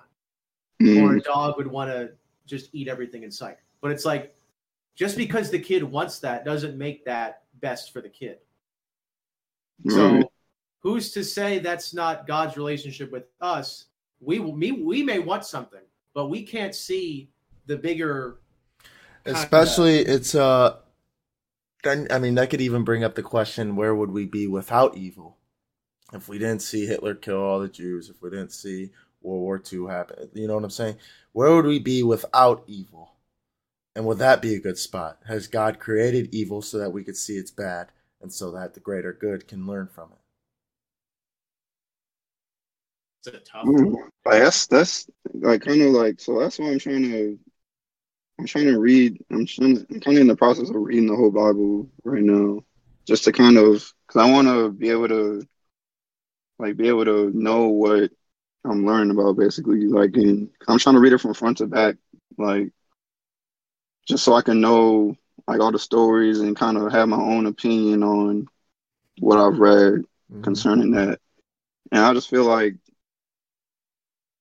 [0.82, 1.02] Mm.
[1.02, 2.10] Or a dog would want to
[2.46, 3.56] just eat everything in sight.
[3.80, 4.34] But it's like
[4.94, 8.38] just because the kid wants that doesn't make that best for the kid.
[9.88, 10.22] So
[10.80, 13.86] who's to say that's not God's relationship with us?
[14.20, 15.82] We me we may want something,
[16.14, 17.30] but we can't see
[17.66, 18.38] the bigger
[19.26, 20.76] especially it's uh
[21.82, 24.96] then I mean that could even bring up the question where would we be without
[24.98, 25.38] evil?
[26.14, 28.90] if we didn't see Hitler kill all the Jews, if we didn't see
[29.24, 30.30] World War II happened.
[30.34, 30.96] you know what I'm saying?
[31.32, 33.12] Where would we be without evil?
[33.96, 35.18] And would that be a good spot?
[35.26, 37.88] Has God created evil so that we could see it's bad
[38.20, 40.18] and so that the greater good can learn from it?
[43.26, 43.94] It's a tough mm,
[44.24, 47.38] like that's that's like kind of like so that's why I'm trying to
[48.38, 51.06] I'm trying to read I'm trying to, I'm kind of in the process of reading
[51.06, 52.64] the whole Bible right now
[53.06, 55.42] just to kind of because I want to be able to
[56.58, 58.10] like be able to know what
[58.64, 59.86] I'm learning about basically.
[59.86, 61.96] Like, and I'm trying to read it from front to back,
[62.38, 62.72] like
[64.06, 67.46] just so I can know like all the stories and kind of have my own
[67.46, 68.46] opinion on
[69.18, 70.00] what I've read
[70.30, 70.42] mm-hmm.
[70.42, 71.20] concerning that.
[71.92, 72.74] And I just feel like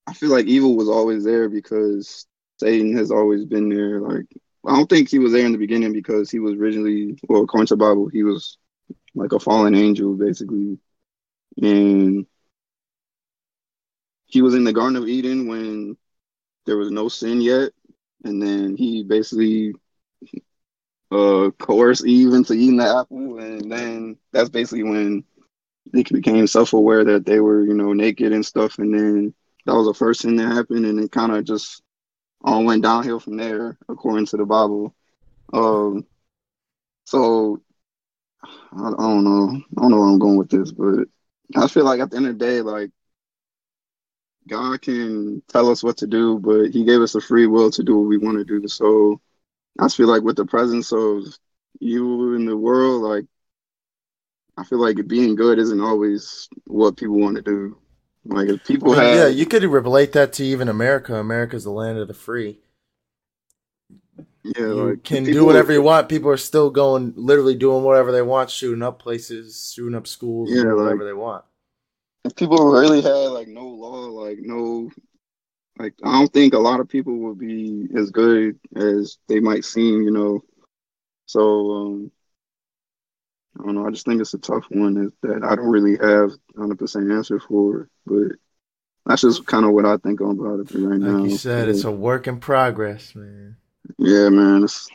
[0.08, 2.26] I feel like evil was always there because
[2.60, 4.00] Satan has always been there.
[4.00, 4.26] Like
[4.66, 7.68] I don't think he was there in the beginning because he was originally well according
[7.68, 8.58] to the Bible, he was
[9.16, 10.80] like a fallen angel basically
[11.62, 12.26] and
[14.34, 15.96] he was in the Garden of Eden when
[16.66, 17.72] there was no sin yet,
[18.24, 19.74] and then he basically
[21.12, 25.24] uh, coerced Eve into eating the apple, and then that's basically when
[25.94, 29.36] they became self-aware that they were, you know, naked and stuff, and then
[29.68, 31.84] that was the first thing that happened, and it kind of just
[32.44, 34.96] all went downhill from there, according to the Bible.
[35.54, 36.08] Um,
[37.06, 37.62] so
[38.42, 41.06] I, I don't know, I don't know where I'm going with this, but
[41.56, 42.90] I feel like at the end of the day, like
[44.48, 47.84] God can tell us what to do, but He gave us a free will to
[47.84, 48.68] do what we want to do.
[48.68, 49.22] So
[49.80, 51.24] I feel like with the presence of
[51.80, 53.26] you in the world, like
[54.58, 57.78] I feel like being good isn't always what people want to do.
[58.26, 61.16] Like if people I mean, have, yeah, you could relate that to even America.
[61.16, 62.60] America's the land of the free.
[64.44, 66.10] Yeah, you like, can do whatever you want.
[66.10, 70.50] People are still going, literally doing whatever they want, shooting up places, shooting up schools,
[70.52, 71.46] yeah, like, whatever they want.
[72.26, 74.90] If people really had like no law, like no,
[75.78, 79.66] like I don't think a lot of people would be as good as they might
[79.66, 80.42] seem, you know.
[81.26, 82.12] So um
[83.60, 83.86] I don't know.
[83.86, 87.40] I just think it's a tough one that I don't really have 100 percent answer
[87.40, 88.32] for, but
[89.06, 91.18] that's just kind of what I think about it right like now.
[91.20, 93.58] Like you said, it's a work in progress, man.
[93.98, 94.90] Yeah, man, it's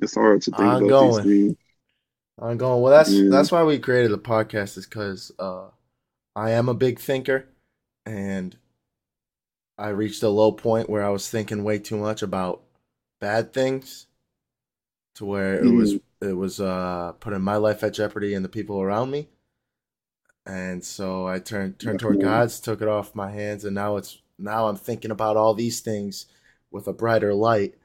[0.00, 0.90] it's hard to think Ongoing.
[0.90, 1.56] about these things.
[2.38, 2.82] Ongoing.
[2.82, 3.28] Well, that's yeah.
[3.30, 5.68] that's why we created the podcast is because uh,
[6.36, 7.46] I am a big thinker,
[8.04, 8.56] and
[9.78, 12.62] I reached a low point where I was thinking way too much about
[13.20, 14.06] bad things,
[15.16, 15.68] to where mm-hmm.
[15.68, 16.28] it was mm-hmm.
[16.28, 19.28] it was uh, putting my life at jeopardy and the people around me.
[20.46, 24.20] And so I turned turned toward God's, took it off my hands, and now it's
[24.38, 26.26] now I'm thinking about all these things
[26.70, 27.76] with a brighter light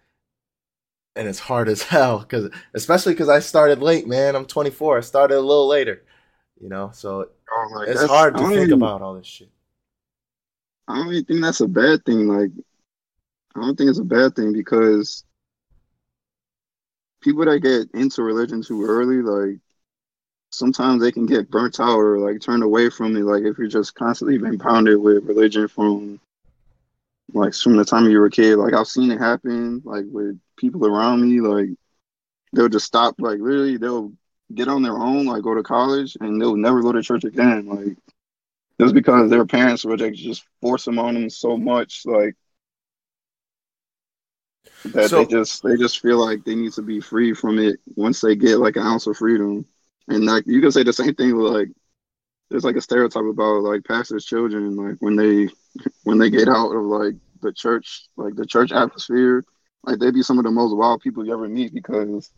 [1.15, 4.35] and it's hard as hell because especially because I started late, man.
[4.35, 4.97] I'm 24.
[4.97, 6.03] I started a little later,
[6.59, 9.49] you know, so oh, it's hard to think even, about all this shit.
[10.87, 12.27] I don't even think that's a bad thing.
[12.27, 12.51] Like,
[13.55, 15.23] I don't think it's a bad thing because
[17.21, 19.59] people that get into religion too early, like,
[20.51, 23.23] sometimes they can get burnt out or like turned away from it.
[23.23, 26.19] Like, if you're just constantly being pounded with religion from
[27.33, 28.57] like from the time you were a kid.
[28.57, 31.41] Like I've seen it happen, like with people around me.
[31.41, 31.69] Like
[32.53, 33.15] they'll just stop.
[33.19, 34.13] Like literally, they'll
[34.53, 37.67] get on their own, like go to college, and they'll never go to church again.
[37.67, 37.97] Like
[38.81, 42.35] just because their parents would like, just force them on them so much, like
[44.85, 47.79] that So- they just they just feel like they need to be free from it
[47.95, 49.65] once they get like an ounce of freedom.
[50.07, 51.69] And like you can say the same thing with like
[52.49, 55.49] there's like a stereotype about like pastors' children, like when they
[56.03, 59.45] when they get out of like the church, like the church atmosphere,
[59.83, 62.31] like they'd be some of the most wild people you ever meet because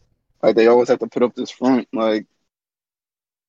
[0.44, 2.28] like they always have to put up this front, like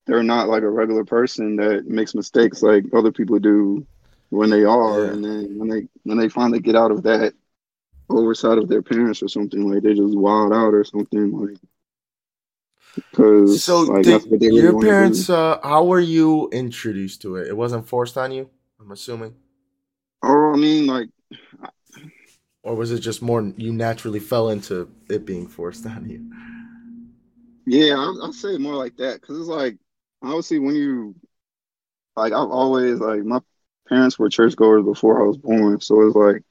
[0.07, 3.86] they're not like a regular person that makes mistakes like other people do
[4.30, 5.12] when they are, Yeah.
[5.12, 7.34] and then when they when they finally get out of that
[8.11, 11.59] oversight of their parents or something, like they just wild out or something, like
[13.45, 14.07] So like,
[14.38, 15.28] did really your parents?
[15.28, 17.49] Uh, how were you introduced to it?
[17.49, 18.51] It wasn't forced on you.
[18.80, 19.34] I'm assuming,
[20.22, 21.09] Oh, I mean, like
[22.62, 26.30] or was it just more you naturally fell into it being forced on you?
[27.66, 29.78] Yeah, I'll, I'll say more like that because it's like
[30.22, 31.14] obviously when you
[32.16, 33.40] like I've always like my
[33.88, 36.42] parents were churchgoers before I was born, so it's like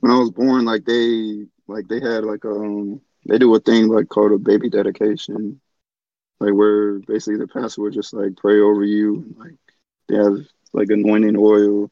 [0.00, 3.88] when I was born, like they like they had like um they do a thing
[3.88, 5.60] like called a baby dedication,
[6.40, 9.54] like where basically the pastor would just like pray over you, and, like
[10.08, 10.38] they have
[10.74, 11.90] like anointing oil.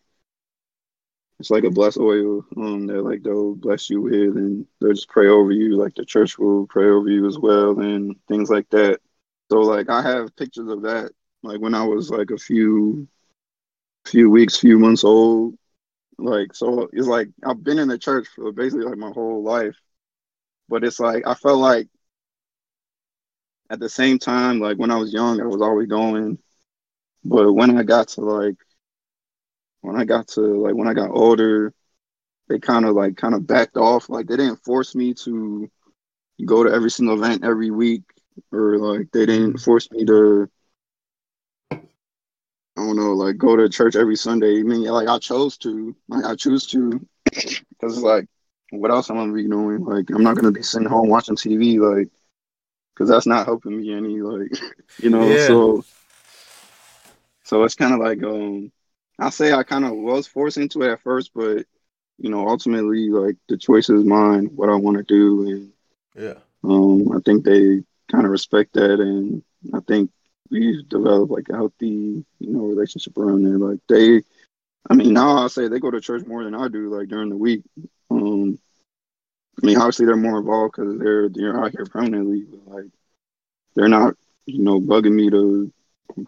[1.38, 5.08] It's like a blessed oil um that like they'll bless you with and they'll just
[5.08, 5.76] pray over you.
[5.76, 9.00] Like the church will pray over you as well and things like that.
[9.50, 11.12] So like I have pictures of that
[11.42, 13.06] like when I was like a few
[14.06, 15.56] few weeks, few months old.
[16.18, 19.76] Like so it's like I've been in the church for basically like my whole life.
[20.68, 21.88] But it's like I felt like
[23.70, 26.38] at the same time, like when I was young, I was always going.
[27.24, 28.56] But when I got to like
[29.86, 31.72] when I got to like when I got older,
[32.48, 34.08] they kind of like kind of backed off.
[34.08, 35.70] Like they didn't force me to
[36.44, 38.02] go to every single event every week,
[38.52, 40.50] or like they didn't force me to.
[41.70, 44.60] I don't know, like go to church every Sunday.
[44.60, 48.26] I mean, like I chose to, like I choose to, because like,
[48.70, 49.82] what else am I gonna be doing?
[49.82, 52.10] Like I'm not gonna be sitting home watching TV, like,
[52.92, 54.50] because that's not helping me any, like,
[54.98, 55.26] you know.
[55.30, 55.46] Yeah.
[55.46, 55.84] So,
[57.44, 58.70] so it's kind of like, um,
[59.18, 61.64] I say I kind of was forced into it at first, but
[62.18, 65.72] you know, ultimately, like the choice is mine, what I want to do, and
[66.14, 66.38] Yeah.
[66.64, 69.42] um, I think they kind of respect that, and
[69.74, 70.10] I think
[70.50, 73.58] we've developed like a healthy, you know, relationship around there.
[73.58, 74.22] Like they,
[74.90, 77.30] I mean, now I say they go to church more than I do, like during
[77.30, 77.62] the week.
[78.10, 78.58] Um,
[79.62, 82.86] I mean, obviously they're more involved because they're they're out here permanently, but like
[83.74, 84.14] they're not,
[84.46, 85.72] you know, bugging me to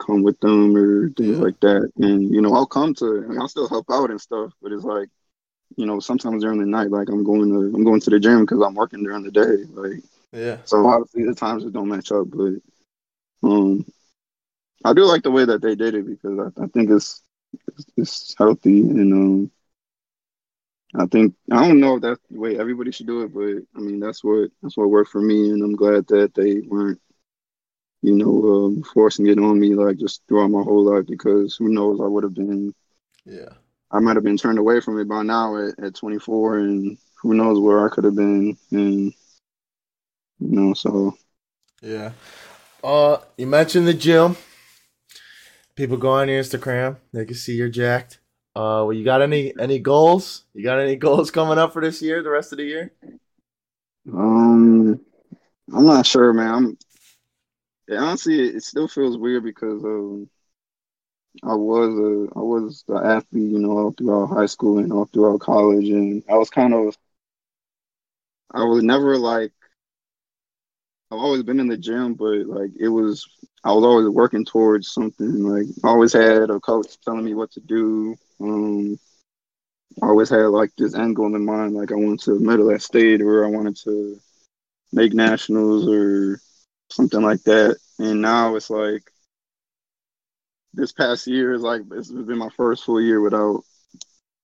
[0.01, 1.41] come with them or things Yeah.
[1.41, 1.91] like that.
[1.99, 4.73] And you know, I'll come to, I mean, I'll still help out and stuff, but
[4.73, 5.09] it's like,
[5.77, 8.41] you know, sometimes during the night, like I'm going to, I'm going to the gym
[8.43, 10.03] because I'm working during the day, like.
[10.33, 10.59] Yeah.
[10.65, 12.55] So obviously the times just don't match up, but
[13.43, 13.85] um,
[14.85, 17.23] I do like the way that they did it because I, I think it's,
[17.77, 19.51] it's it's healthy and um,
[20.95, 23.81] I think I don't know if that's the way everybody should do it, but I
[23.83, 27.01] mean that's what that's what worked for me, and I'm glad that they weren't,
[28.03, 31.69] you know, um, forcing it on me like just throughout my whole life because who
[31.69, 32.75] knows I would have been
[33.25, 33.51] Yeah.
[33.91, 37.35] I might have been turned away from it by now at, at 24, and who
[37.35, 39.13] knows where I could have been, and
[40.41, 41.17] you know, so
[41.83, 42.13] Yeah.
[42.85, 44.37] Uh, you mentioned the gym.
[45.75, 46.97] People go on your Instagram.
[47.13, 48.19] They can see you're jacked.
[48.55, 50.45] Uh, well, you got any any goals?
[50.55, 52.23] You got any goals coming up for this year?
[52.23, 52.93] The rest of the year?
[54.13, 55.01] Um,
[55.73, 56.55] I'm not sure, man.
[56.55, 56.79] I'm
[57.89, 60.29] yeah, honestly, it, still feels weird because um,
[61.45, 65.07] I was a I was the athlete, you know, all throughout high school and all
[65.07, 66.97] throughout college, and I was kind of
[68.53, 69.53] I was never like
[71.11, 73.27] I've always been in the gym, but like it was
[73.65, 75.43] I was always working towards something.
[75.43, 78.15] Like I always had a coach telling me what to do.
[78.41, 78.99] Um,
[80.03, 83.21] I always had like this goal in mind, like I wanted to medal at state
[83.23, 84.19] or I wanted to
[84.93, 86.41] make nationals or
[86.91, 87.77] something like that.
[87.99, 89.03] And now it's like
[90.75, 93.65] this past year is like it's been my first full year without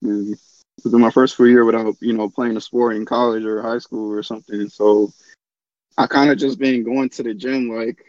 [0.02, 3.44] mm, it's been my first full year without, you know, playing a sport in college
[3.44, 4.68] or high school or something.
[4.68, 5.12] So
[5.96, 8.04] I kind of just been going to the gym like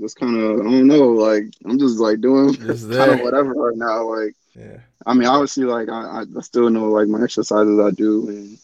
[0.00, 3.76] just kind of I don't know, like I'm just like doing kind of whatever right
[3.76, 4.08] now.
[4.08, 4.78] Like Yeah.
[5.06, 8.58] I mean, obviously, like I, I still know like my exercises I do and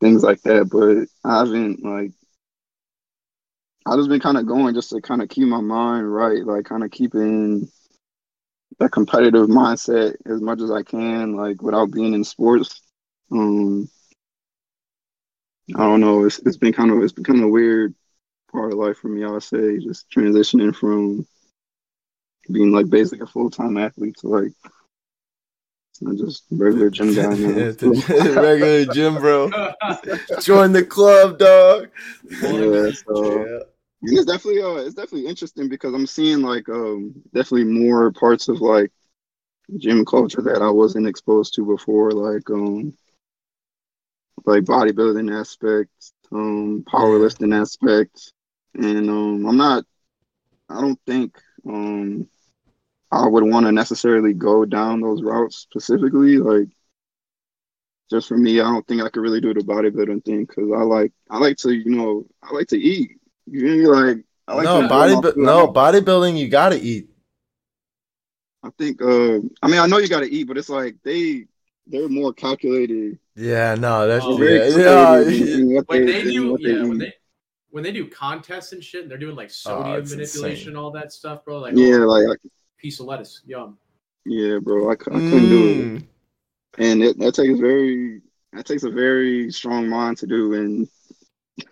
[0.00, 2.12] things like that, but I haven't like
[3.86, 6.64] I just been kind of going just to kind of keep my mind right, like
[6.64, 7.70] kind of keeping
[8.78, 12.80] that competitive mindset as much as I can, like without being in sports.
[13.30, 13.88] Um,
[15.74, 16.24] I don't know.
[16.24, 17.94] It's it's been kind of it's become a weird
[18.50, 19.24] part of life for me.
[19.24, 21.26] I would say just transitioning from
[22.50, 24.52] being like basically a full time athlete to like
[26.00, 27.34] not just regular gym guy.
[27.34, 29.50] Yeah, to- regular gym bro.
[30.40, 31.90] Join the club, dog.
[32.30, 33.58] yeah, so Yeah.
[34.04, 38.48] And it's definitely uh it's definitely interesting because I'm seeing like um definitely more parts
[38.48, 38.92] of like
[39.78, 42.94] gym culture that I wasn't exposed to before, like um
[44.46, 48.32] like bodybuilding aspects, um powerlifting aspects.
[48.74, 49.84] And um I'm not
[50.68, 51.36] I don't think
[51.68, 52.28] um
[53.12, 56.38] I would want to necessarily go down those routes specifically.
[56.38, 56.68] Like
[58.10, 60.82] just for me, I don't think I could really do the bodybuilding thing because I
[60.82, 63.12] like I like to, you know, I like to eat.
[63.46, 63.92] You feel?
[63.94, 66.38] Like I like no body, enjoy no bodybuilding.
[66.38, 67.08] You gotta eat.
[68.62, 69.00] I think.
[69.02, 71.46] Uh, I mean, I know you got to eat, but it's like they
[71.86, 73.18] they're more calculated.
[73.36, 75.64] Yeah, no, that's Oh, very yeah, yeah.
[75.76, 77.12] what when they, they do what they yeah when they
[77.70, 80.76] when they do contests and shit and they're doing like sodium Oh, manipulation insane.
[80.76, 83.76] all that stuff bro like yeah, oh, like I, piece of lettuce yum
[84.24, 86.06] yeah, bro, I, I couldn't do it, Mm.
[86.78, 88.22] and it, that takes very
[88.52, 90.88] that takes a very strong mind to do, and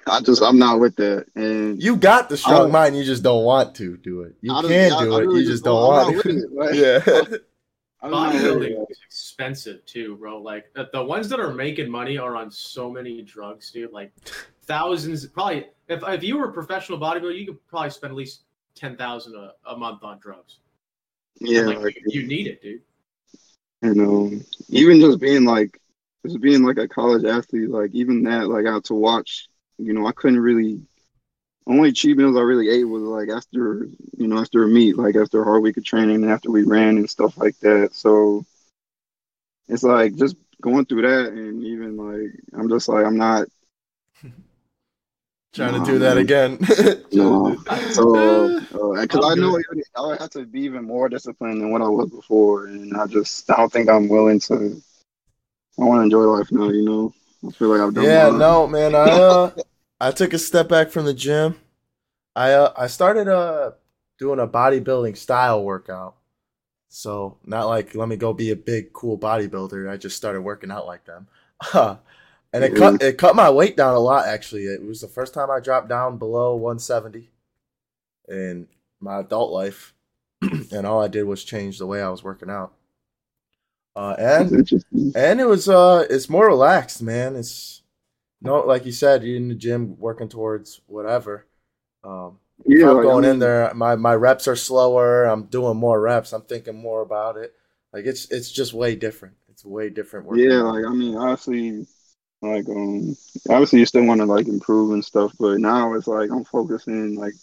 [0.06, 2.96] I just I'm not with that, and You got the strong I- mind.
[2.96, 4.34] You just don't want to do it.
[4.40, 5.20] You I don't- can I- do I it.
[5.26, 6.30] really you just don't want with to.
[6.30, 7.36] it, like, yeah.
[8.04, 8.86] I'm not with bodybuilding it.
[8.90, 12.90] is expensive too bro like the, the ones that are making money are on so
[12.90, 14.12] many drugs dude like
[14.64, 18.40] thousands probably if, if you were a professional bodybuilder you could probably spend at least
[18.74, 20.58] 10000 a a month on drugs
[21.38, 22.80] Yeah, like, like, you, you need it dude
[23.84, 24.30] you know,
[24.68, 25.78] even just being like,
[26.26, 29.48] just being like a college athlete, like even that, like out to watch,
[29.78, 30.82] you know, I couldn't really.
[31.64, 35.14] Only cheat meals I really ate was like after, you know, after a meet, like
[35.14, 37.94] after a hard week of training, and after we ran and stuff like that.
[37.94, 38.44] So
[39.68, 43.46] it's like just going through that, and even like I'm just like I'm not,
[45.52, 46.24] Trying to do that man.
[46.24, 46.58] again.
[47.14, 47.58] No.
[47.90, 49.60] so uh, because I'm I know.
[49.96, 53.06] I would have to be even more disciplined than what I was before, and I
[53.06, 54.80] just I don't think I'm willing to.
[55.78, 57.12] I want to enjoy life now, you know.
[57.46, 58.04] I feel like I've done.
[58.04, 58.94] yeah, no, man.
[58.94, 59.50] I uh,
[60.00, 61.56] I took a step back from the gym.
[62.36, 63.72] I uh, I started uh
[64.18, 66.16] doing a bodybuilding style workout.
[66.88, 69.90] So not like let me go be a big cool bodybuilder.
[69.90, 71.26] I just started working out like them.
[72.52, 74.26] and it cut it cut my weight down a lot.
[74.26, 77.30] Actually, it was the first time I dropped down below 170
[78.28, 78.68] in
[79.00, 79.94] my adult life,
[80.42, 82.74] and all I did was change the way I was working out.
[83.94, 84.58] Uh, and
[85.14, 87.36] and it was uh it's more relaxed man.
[87.36, 87.82] It's
[88.42, 91.46] no like you said you're in the gym working towards whatever.
[92.04, 96.00] Um Yeah, i'm going I in there my my reps are slower i'm doing more
[96.00, 97.54] reps i'm thinking more about it.
[97.92, 99.36] Like it's it's just way different.
[99.50, 101.86] It's way different Yeah, like I mean, honestly,
[102.42, 103.16] like um,
[103.50, 107.16] obviously you still want to like improve and stuff, but now it's like I'm focusing
[107.16, 107.34] like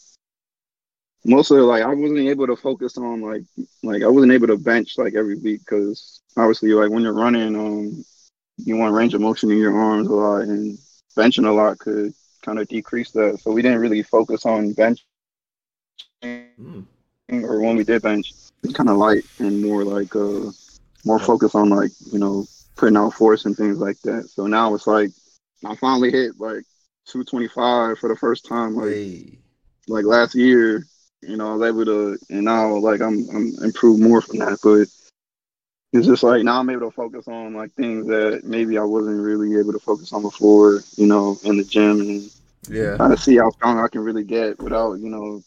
[1.26, 3.43] mostly like I wasn't able to focus on like
[3.84, 7.55] like I wasn't able to bench like every week because obviously like when you're running,
[7.55, 8.03] um,
[8.57, 10.77] you want range of motion in your arms a lot, and
[11.17, 12.13] benching a lot could
[12.43, 13.39] kind of decrease that.
[13.39, 15.05] So we didn't really focus on bench
[16.23, 16.86] Mm.
[17.43, 20.49] or when we did bench, it's kind of light and more like uh
[21.05, 24.30] more focused on like you know putting out force and things like that.
[24.30, 25.09] So now it's like
[25.65, 26.63] I finally hit like
[27.05, 29.38] 225 for the first time like Hey.
[29.88, 30.86] like last year.
[31.21, 34.57] You know, I was able to, and now like I'm I'm improved more from that.
[34.63, 34.88] But
[35.93, 39.21] it's just like now I'm able to focus on like things that maybe I wasn't
[39.21, 40.81] really able to focus on before.
[40.95, 42.31] You know, in the gym and
[42.69, 45.43] yeah trying to see how strong I can really get without you know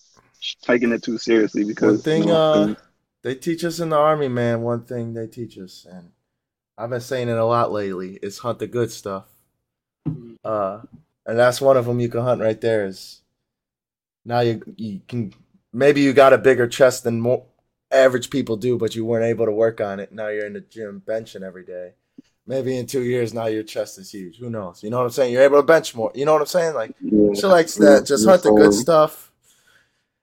[0.63, 1.65] taking it too seriously.
[1.65, 2.75] Because one thing you know, uh
[3.23, 6.11] they teach us in the army man one thing they teach us and
[6.77, 9.27] i've been saying it a lot lately is hunt the good stuff
[10.45, 10.81] uh
[11.25, 13.23] and that's one of them you can hunt right there is
[14.25, 15.33] now you you can
[15.73, 17.45] maybe you got a bigger chest than more
[17.93, 20.61] average people do but you weren't able to work on it now you're in the
[20.61, 21.93] gym benching every day
[22.47, 25.11] maybe in two years now your chest is huge who knows you know what i'm
[25.11, 27.69] saying you're able to bench more you know what i'm saying like yeah, shit like
[27.79, 29.31] Yeah, that just hunt the good stuff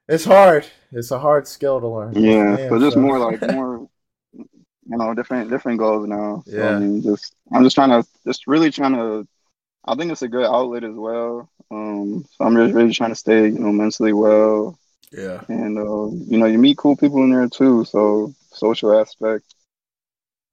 [0.07, 3.03] it's hard it's a hard skill to learn yeah, Damn, but just son.
[3.03, 3.87] more like more.
[4.91, 6.43] You know, different different goals now.
[6.47, 6.75] So, Yeah.
[6.77, 9.27] I mean, just I'm just trying to just really trying to.
[9.85, 11.47] I think it's a good outlet as well.
[11.69, 14.79] Um, so I'm just really trying to stay, you know, mentally well,
[15.11, 17.85] yeah and uh, you know, you meet cool people in there too.
[17.85, 19.45] So social aspect,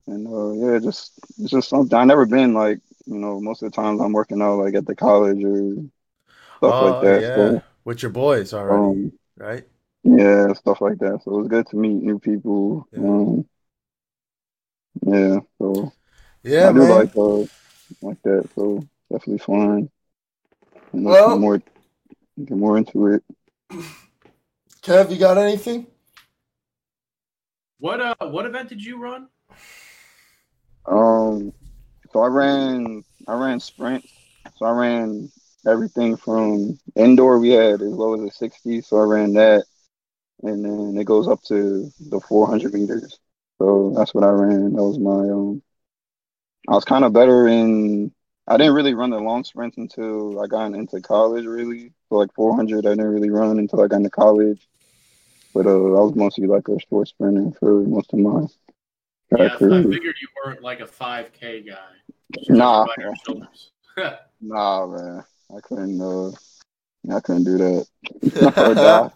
[0.06, 2.78] and uh, yeah, just it's just something I've never been like.
[3.06, 5.74] You know, most of the times I'm working out like at the college or
[6.58, 7.22] stuff oh like that.
[7.22, 9.64] yeah So, with your boys already um, right
[10.04, 11.20] yeah, stuff like that.
[11.24, 12.88] So it was good to meet new people.
[12.92, 12.98] Yeah.
[13.00, 13.46] Um,
[15.02, 15.92] yeah, so
[16.42, 17.46] yeah I do man like uh
[18.02, 18.48] like that.
[18.54, 19.90] So definitely fun.
[20.92, 21.58] And Well- get more
[22.44, 23.24] get more into it.
[24.86, 25.84] kev you got anything
[27.78, 29.28] What uh what event did you run?
[30.86, 31.52] Um,
[32.12, 34.04] so I ran, I ran sprint.
[34.56, 35.30] So I ran
[35.66, 37.38] everything from indoor.
[37.38, 39.64] We had as low as a sixty, so I ran that,
[40.42, 43.18] and then it goes up to the four hundred meters.
[43.58, 44.72] So that's what I ran.
[44.74, 45.62] That was my um.
[46.68, 48.12] I was kind of better in.
[48.48, 51.44] I didn't really run the long sprints until I got into college.
[51.44, 54.68] Really, so like four hundred, I didn't really run until I got into college.
[55.56, 58.42] But uh, I was mostly like a short sprinter for most of my
[59.38, 61.76] Yeah, I figured you weren't like a 5K guy.
[62.50, 63.70] Nah, Right on your shoulders.
[64.42, 65.24] nah, man.
[65.56, 65.98] I couldn't.
[65.98, 66.30] Uh,
[67.10, 67.86] I couldn't do that.
[68.58, 69.10] Or die.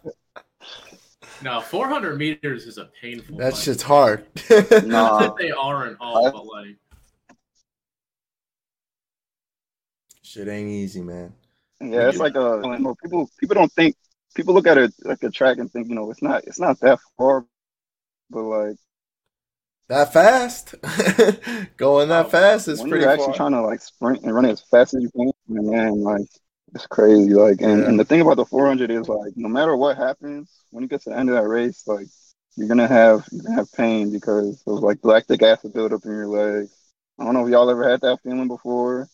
[1.43, 3.36] no, 400 meters is a painful.
[3.36, 3.62] That fight.
[3.62, 4.24] shit's hard.
[4.49, 5.18] Not Nah.
[5.18, 6.76] that they aren't all, I- but like
[10.22, 11.34] Shit ain't easy, man.
[11.82, 13.28] Yeah, it's like a you know, people.
[13.38, 13.95] People don't think.
[14.35, 16.45] People look at it like a track and think, you know, it's not.
[16.45, 17.47] It's not that far.
[18.31, 18.76] But like
[19.89, 20.74] That fast?
[21.76, 23.35] Going that fast is pretty you're actually far.
[23.35, 26.28] trying to like sprint and run as fast as you can, man, like
[26.74, 27.35] it's crazy.
[27.35, 27.89] Like, and, Yeah.
[27.89, 31.03] and the thing about the 400 is like, no matter what happens, when you get
[31.03, 32.07] to the end of that race, like
[32.57, 36.28] you're gonna have you're gonna have pain because of like lactic acid buildup in your
[36.28, 36.72] legs.
[37.18, 39.09] I don't know if y'all ever had that feeling before.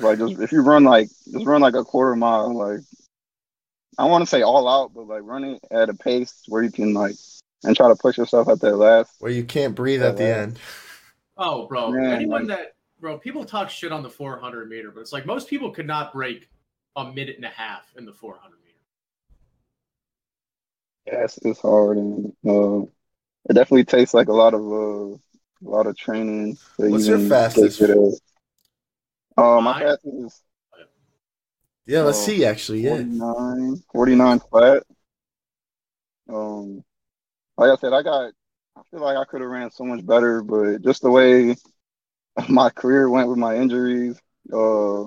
[0.00, 2.80] Like, just if you run like just run like a quarter mile, like
[3.98, 6.92] I want to say all out, but like running at a pace where you can
[6.94, 7.16] like
[7.64, 9.14] and try to push yourself at that last.
[9.20, 10.36] Where you can't breathe at the Yeah.
[10.42, 10.58] end.
[11.38, 11.90] Oh, bro.
[11.92, 15.26] Man, Anyone like- that, bro, people talk shit on the 400 meter, but it's like
[15.26, 16.48] most people could not break
[16.96, 18.78] a minute and a half in the 400 meter.
[21.06, 22.80] Yes, it's hard, and uh,
[23.48, 26.56] it definitely takes like a lot of uh, a lot of training.
[26.80, 27.78] To What's your even fastest?
[27.78, 28.20] get good at it.
[29.36, 29.82] Uh, my Mine?
[29.82, 30.42] fastest is
[31.86, 32.80] Yeah, let's see actually.
[32.80, 32.90] Yeah.
[32.90, 34.82] 49, 49 flat.
[36.28, 36.84] Um,
[37.56, 38.32] like I said, I got.
[38.76, 41.56] I feel like I could have ran so much better, but just the way
[42.48, 44.20] my career went with my injuries,
[44.52, 45.04] uh,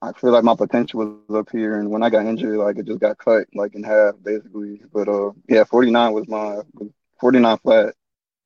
[0.00, 2.86] I feel like my potential was up here, and when I got injured, like it
[2.86, 4.80] just got cut like in half, basically.
[4.92, 6.60] But uh, yeah, 49 was my
[7.20, 7.94] 49 flat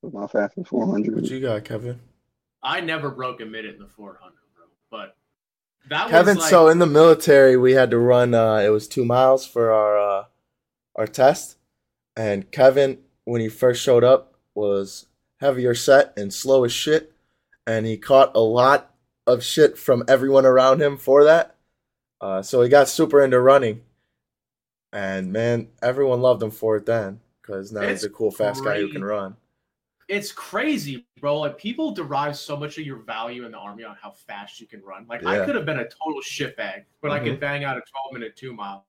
[0.00, 1.14] was my fastest 400.
[1.14, 2.00] What you got, Kevin?
[2.62, 4.18] I never broke a minute in the 400,
[4.54, 4.64] bro.
[4.90, 5.16] But
[5.88, 9.04] that Kevin, like, so in the military we had to run uh it was two
[9.04, 10.24] miles for our uh
[10.96, 11.56] our test.
[12.16, 15.06] And Kevin, when he first showed up, was
[15.40, 17.12] heavier set and slow as shit.
[17.66, 18.94] And he caught a lot
[19.26, 21.56] of shit from everyone around him for that.
[22.20, 23.82] Uh so he got super into running.
[24.92, 27.20] And man, everyone loved him for it then.
[27.40, 29.36] Because now It's he's a cool fast guy who can run.
[30.08, 31.40] It's crazy, bro.
[31.40, 34.66] Like people derive so much of your value in the army on how fast you
[34.66, 35.06] can run.
[35.08, 37.24] Like I could have been a total shitbag, but I Mhm.
[37.24, 38.86] could bang out a 12 minute two mile,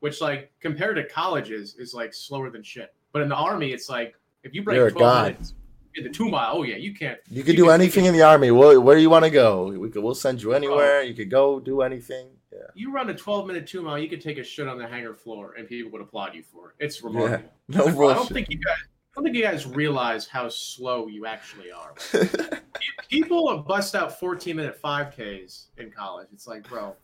[0.00, 2.94] which like compared to colleges is like slower than shit.
[3.12, 5.32] But in the army, it's like if you break You're 12 god.
[5.32, 5.54] minutes
[5.94, 7.18] in the two mile, oh yeah, you can't.
[7.28, 8.50] You could do anything in the army.
[8.50, 9.66] Where, where do you want to go?
[9.66, 11.02] We could, we'll send you anywhere.
[11.02, 12.30] You could go do anything.
[12.50, 12.58] Yeah.
[12.74, 15.14] You run a 12 minute two mile, you could take a shit on the hangar
[15.14, 16.84] floor, and people would applaud you for it.
[16.84, 17.50] It's remarkable.
[17.68, 18.76] No I don't think you guys.
[19.12, 21.92] I don't think you guys realize how slow you actually are.
[23.10, 26.28] People bust out 14 minute 5Ks in college.
[26.32, 26.96] It's like, bro,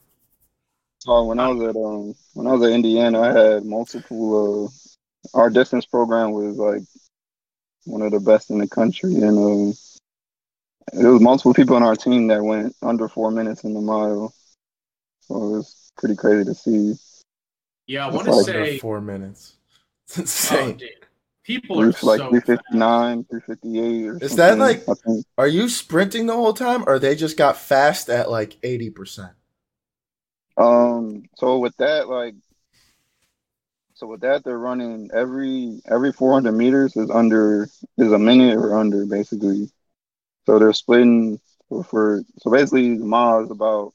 [1.01, 4.67] So when I was at um when I was at Indiana, I had multiple.
[4.67, 6.83] Uh, our distance program was like
[7.85, 9.75] one of the best in the country, and um,
[10.95, 14.33] there was multiple people on our team that went under four minutes in the mile.
[15.21, 16.95] So it was pretty crazy to see.
[17.87, 19.57] yeah, I want to like say, four minutes.
[20.17, 20.77] It's oh, insane.
[20.79, 21.07] dude,
[21.49, 22.47] people are Three- like so three fast.
[22.47, 24.85] fifty nine, three fifty eight, or Is that like-
[25.39, 29.33] Are you sprinting the whole time, or they just got fast at like eighty percent?
[30.59, 31.25] Um.
[31.37, 32.35] So with that, like,
[33.95, 38.77] so with that, they're running every every 400 meters is under is a minute or
[38.79, 39.71] under basically.
[40.47, 43.95] So they're splitting for, for so basically the mile is about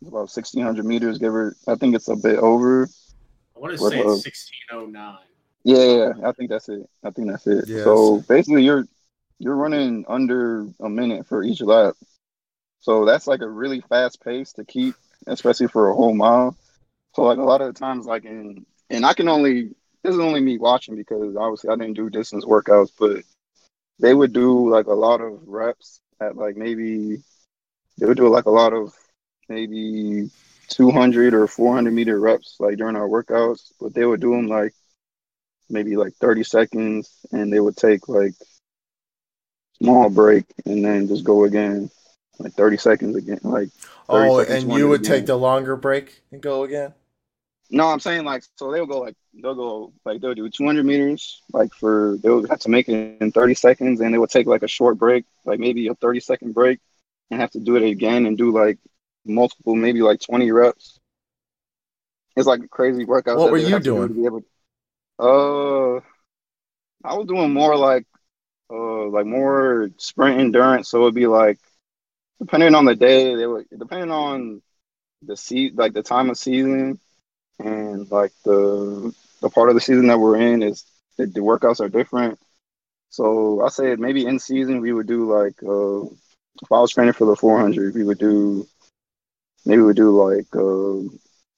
[0.00, 1.18] it's about 1600 meters.
[1.18, 2.88] Give or I think it's a bit over.
[3.56, 4.06] I want to say up?
[4.06, 5.16] 1609.
[5.64, 6.88] Yeah, I think that's it.
[7.02, 7.64] I think that's it.
[7.66, 7.84] Yes.
[7.84, 8.86] So basically, you're
[9.38, 11.94] you're running under a minute for each lap.
[12.80, 14.94] So that's like a really fast pace to keep,
[15.26, 16.56] especially for a whole mile.
[17.14, 19.70] So like a lot of the times, like in and I can only
[20.02, 23.22] this is only me watching because obviously I didn't do distance workouts, but
[23.98, 27.22] they would do like a lot of reps at like maybe
[27.98, 28.92] they would do like a lot of
[29.48, 30.30] maybe
[30.68, 34.74] 200 or 400 meter reps like during our workouts, but they would do them like
[35.70, 38.34] maybe like 30 seconds and they would take like
[39.82, 41.90] small break and then just go again
[42.38, 43.68] like 30 seconds again like
[44.08, 45.12] Oh, and you would again.
[45.12, 46.94] take the longer break and go again.
[47.70, 51.42] no i'm saying like so they'll go like they'll go like they'll do 200 meters
[51.52, 54.62] like for they'll have to make it in 30 seconds and they would take like
[54.62, 56.78] a short break like maybe a 30 second break
[57.30, 58.78] and have to do it again and do like
[59.24, 61.00] multiple maybe like 20 reps
[62.36, 64.08] it's like a crazy workout What were you to doing?
[64.08, 64.42] to be able
[65.18, 66.00] uh
[67.04, 68.04] i was doing more like
[68.70, 71.58] uh like more sprint endurance so it'd be like
[72.40, 74.60] depending on the day they would depending on
[75.22, 76.98] the sea like the time of season
[77.58, 80.84] and like the the part of the season that we're in is
[81.16, 82.38] the, the workouts are different.
[83.10, 86.02] So I said maybe in season we would do like uh,
[86.62, 88.66] if I was training for the 400, we would do
[89.64, 91.08] maybe we would do like uh,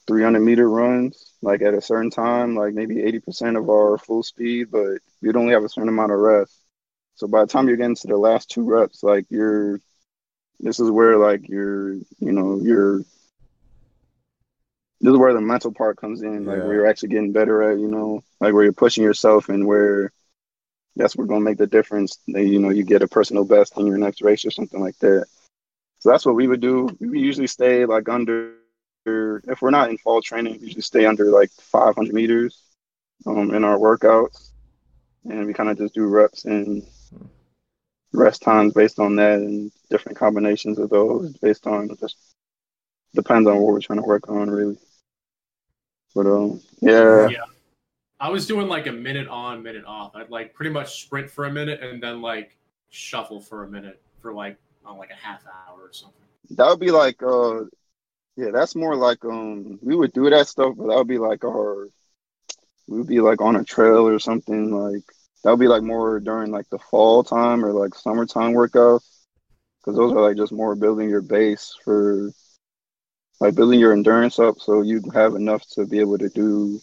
[0.06, 4.70] 300 meter runs like at a certain time, like maybe 80% of our full speed,
[4.70, 6.60] but you'd only have a certain amount of rest.
[7.16, 9.80] So by the time you're getting to the last two reps, like you're
[10.60, 13.02] this is where like you're you know you're
[15.00, 16.62] this is where the mental part comes in, like Yeah.
[16.62, 20.12] where you're actually getting better at, you know, like where you're pushing yourself and where
[20.96, 22.18] that's what's gonna make the difference.
[22.28, 24.98] That, you know, you get a personal best in your next race or something like
[25.00, 25.26] that.
[25.98, 26.88] So that's what we would do.
[27.00, 28.54] We would usually stay like under
[29.06, 32.62] if we're not in fall training, we usually stay under like 500 meters
[33.26, 34.50] um, in our workouts,
[35.24, 36.82] and we kind of just do reps and
[38.12, 42.16] rest times based on that, and different combinations of those based on just
[43.14, 44.78] depends on what we're trying to work on, really.
[46.14, 47.44] But um, yeah, Yeah.
[48.18, 50.16] I was doing like a minute on, minute off.
[50.16, 52.56] I'd like pretty much sprint for a minute and then like
[52.88, 54.56] shuffle for a minute for like
[54.86, 56.22] on like a half hour or something.
[56.50, 57.64] that would be like uh,
[58.36, 61.44] yeah, that's more like um, we would do that stuff, but that would be like
[61.44, 61.88] our,
[62.86, 65.02] we would be like on a trail or something like
[65.42, 69.04] that would be like more during like the fall time or like summertime workouts,
[69.80, 72.30] because those are like just more building your base for
[73.40, 76.80] like building your endurance up so you have enough to be able to do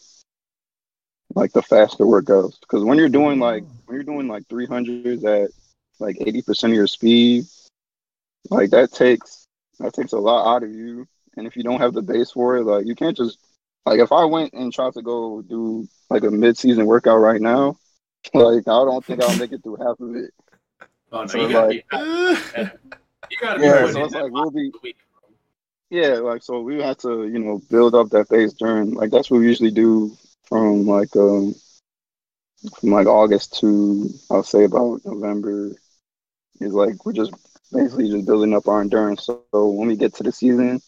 [1.36, 2.60] like the faster workouts.
[2.62, 5.52] Because when you're doing like when you're doing like 300s at
[6.00, 7.46] like 80% of your speed
[8.50, 9.48] like that takes
[9.80, 11.08] that takes a lot out of you
[11.38, 13.38] and if you don't have the base for it like you can't just
[13.86, 17.76] like if i went and tried to go do like a mid-season workout right now
[18.34, 20.32] like i don't think i'll make it through half of it
[21.12, 22.62] Oh no, So, you gotta like- be
[23.32, 24.72] you gotta be yeah so it's like we'll be.
[25.92, 29.30] Yeah, like so we had to, you know, build up that base during like that's
[29.30, 30.18] what we usually do
[30.50, 31.54] from like um
[32.80, 35.70] from like August to I'll say about November
[36.60, 37.32] is like we're just
[37.72, 39.28] basically just building up our endurance.
[39.28, 40.82] So when we get to the season,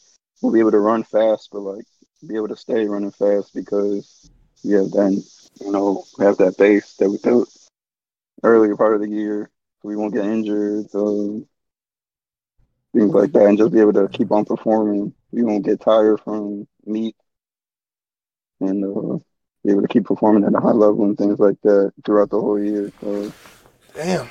[0.45, 1.85] we'll be able to run fast, but like
[2.27, 4.30] be able to stay running fast because
[4.63, 5.23] we have then
[5.59, 7.49] you know we have that base that we built
[8.43, 9.49] earlier part of the year.
[9.81, 10.91] So we won't get injured.
[10.91, 11.47] So
[12.93, 15.13] things like that, and just be able to keep on performing.
[15.31, 17.15] We won't get tired from meet,
[18.61, 19.17] and uh,
[19.63, 22.39] be able to keep performing at a high level and things like that throughout the
[22.39, 22.91] whole year.
[23.01, 23.31] So
[23.95, 24.30] Damn.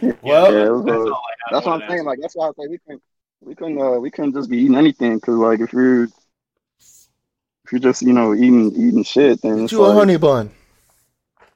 [0.00, 2.04] yeah, Well, it was, That's uh, all I that's what I'm saying.
[2.04, 3.02] Like that's why I say we couldn't
[3.44, 7.80] we couldn't uh, we couldn't just be eating anything because like if you're if you're
[7.80, 10.50] just you know eating eating shit, then it's you a like, honey bun.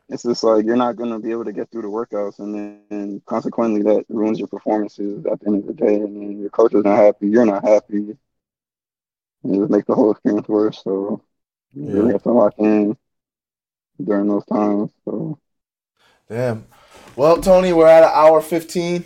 [0.08, 2.80] it's just like you're not gonna be able to get through the workouts, and then
[2.90, 5.96] and consequently that ruins your performances at the end of the day.
[5.96, 8.16] And then your coach is not happy, you're not happy,
[9.44, 10.82] and it just makes the whole experience worse.
[10.82, 11.22] So
[11.74, 12.96] you really have to lock in
[14.02, 14.90] during those times.
[15.04, 15.38] So
[16.28, 16.66] Damn.
[17.16, 19.04] Well, Tony, we're at an hour fifteen.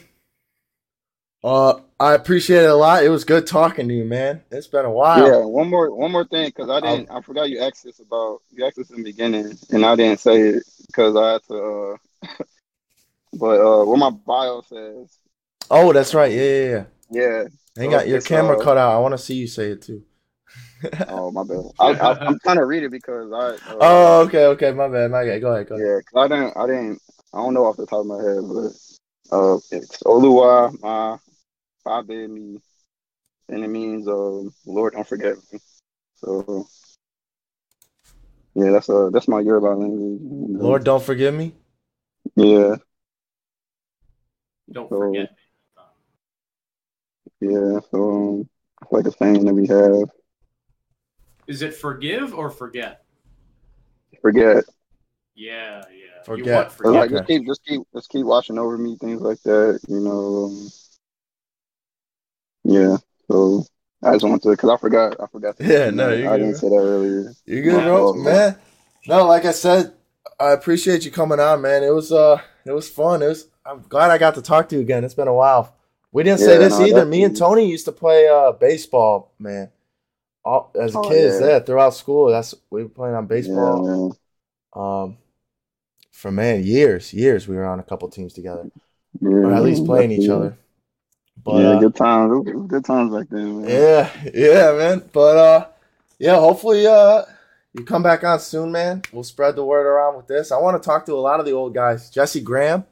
[1.42, 3.04] Uh, I appreciate it a lot.
[3.04, 4.42] It was good talking to you, man.
[4.50, 5.26] It's been a while.
[5.26, 8.40] yeah, one more one more thing because I didn't I forgot you asked this about
[8.50, 11.96] you asked this in the beginning, and I didn't say it because I had to.
[12.24, 12.34] Uh,
[13.34, 15.16] but uh, what my bio says,
[15.70, 16.32] Oh, that's right.
[16.32, 16.84] Yeah, yeah, yeah.
[17.10, 17.42] yeah.
[17.78, 18.94] Ain't So got your camera uh, cut out.
[18.94, 20.02] I want to see you say it too.
[21.08, 21.64] Oh my bad.
[21.78, 23.36] I, I, I'm trying to read it because I.
[23.36, 24.72] Uh, Oh, okay, okay.
[24.72, 25.10] My bad.
[25.10, 25.40] My bad.
[25.40, 25.68] Go ahead.
[25.68, 25.86] Go ahead.
[25.86, 27.02] Yeah, 'cause I didn't, I didn't,
[27.32, 31.18] I don't know off the top of my head, but uh, it's Oluwa Ma
[31.84, 32.58] Fabe me,
[33.48, 35.58] and it means um, Lord don't forget me.
[36.16, 36.66] So
[38.54, 40.20] yeah, that's uh, that's my Yoruba language.
[40.20, 41.54] And, Lord, don't forgive me.
[42.36, 42.76] Yeah,
[44.70, 45.30] Don't So- forget.
[45.30, 45.36] Me.
[47.48, 47.80] Yeah.
[47.90, 48.48] So um,
[48.82, 50.10] it's like a saying that we have.
[51.46, 53.02] Is it forgive or forget?
[54.20, 54.64] Forget.
[55.34, 56.22] Yeah, yeah.
[56.24, 56.46] Forget.
[56.46, 56.92] You want forget.
[56.92, 57.16] like Okay.
[57.16, 59.80] just keep, just keep, just keep watching over me, things like that.
[59.88, 60.44] You know.
[60.44, 60.68] Um,
[62.70, 62.96] yeah.
[63.30, 63.64] So
[64.02, 65.56] I just wanted to, cause I forgot, I forgot.
[65.58, 67.32] to- Yeah, no, you're I good, didn't say that earlier.
[67.46, 67.84] You good, Yeah.
[67.84, 68.14] bro?
[68.14, 68.56] Man.
[69.06, 69.92] No, like I said,
[70.38, 71.82] I appreciate you coming on, man.
[71.82, 73.22] It was uh it was fun.
[73.22, 75.04] It was I'm glad I got to talk to you again.
[75.04, 75.74] It's been a while.
[76.12, 77.04] We didn't say this no, either.
[77.04, 77.36] Me and.
[77.36, 79.70] Tony used to play uh baseball, man.
[80.44, 81.46] all as Oh, kids, yeah.
[81.48, 81.60] yeah.
[81.60, 82.28] throughout school.
[82.30, 83.86] That's we were playing on Yeah, baseball.
[83.86, 84.12] man.
[84.72, 85.18] Um,
[86.12, 88.70] for man, years, years we were on a couple teams together,
[89.20, 90.56] Yeah, or at least playing each other.
[91.42, 92.32] But yeah, uh, good times.
[92.32, 93.70] It was- it was good times back then, man.
[93.70, 95.02] yeah, yeah, man.
[95.12, 95.66] But uh,
[96.18, 97.22] yeah, hopefully uh,
[97.72, 99.02] you come back on soon, man.
[99.12, 100.52] We'll spread the word around with this.
[100.52, 102.10] I want to talk to a lot of the old guys.
[102.10, 102.84] Jesse Graham.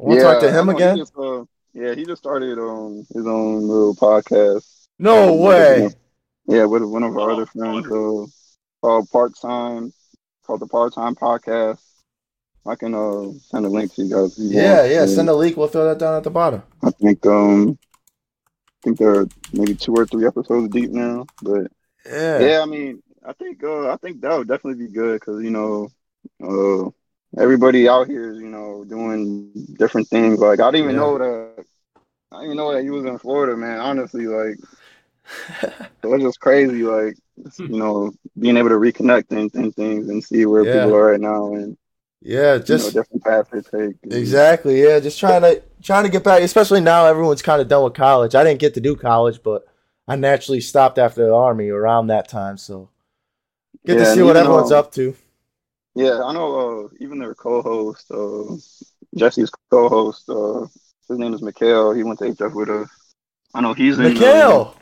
[0.00, 0.96] I want to talk to him know he again.
[0.96, 4.86] just, uh, yeah, he just started um his own little podcast.
[4.98, 5.88] No way.
[6.46, 8.26] Yeah, with one of our other friends, uh,
[8.82, 9.92] called Part Time,
[10.44, 11.78] called the Part Time Podcast.
[12.66, 14.38] I can uh send a link to you guys.
[14.38, 14.86] you Yeah, want.
[14.86, 15.06] yeah.
[15.06, 15.56] Send a link.
[15.56, 16.62] We'll throw that down at the bottom.
[16.82, 17.78] I think um,
[18.68, 21.66] I think they're maybe two or three episodes deep now, but
[22.06, 22.38] Yeah.
[22.38, 25.50] yeah, I mean, I think uh, I think that would definitely be good because you
[25.50, 25.88] know,
[26.42, 26.90] uh,
[27.40, 30.38] everybody out here is you know doing different things.
[30.38, 31.00] Like I didn't even Yeah.
[31.02, 31.64] know that.
[32.32, 33.78] I didn't even know that you was in Florida, man.
[33.80, 34.58] Honestly, like
[36.02, 36.82] it was just crazy.
[36.82, 37.16] Like
[37.66, 40.72] you know, being able to reconnect and, and things and see where Yeah.
[40.72, 41.76] people are right now and
[42.22, 42.52] yeah.
[42.54, 43.96] you know Just different they take.
[44.12, 44.82] exactly.
[44.82, 45.00] Yeah.
[45.00, 46.42] Just trying to trying to get back.
[46.42, 48.34] Especially now, everyone's kind of done with college.
[48.34, 49.64] I didn't get to do college, but
[50.08, 52.56] I naturally stopped after the army around that time.
[52.58, 52.88] So
[53.86, 55.14] get to see what everyone's um, up to.
[55.94, 56.86] Yeah, I know.
[56.86, 58.56] Uh, even their co-host, uh,
[59.16, 60.66] Jesse's co-host, uh,
[61.08, 61.92] his name is Mikhail.
[61.92, 62.88] He went to HF with us.
[63.54, 64.06] I know he's in.
[64.06, 64.76] uh, Mikhail.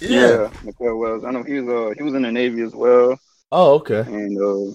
[0.00, 0.50] yeah, Yeah.
[0.64, 1.24] Mikhail Wells.
[1.24, 1.68] I know he was.
[1.68, 3.18] Uh, he was in the Navy as well,
[3.52, 4.00] Oh, okay.
[4.00, 4.72] and uh,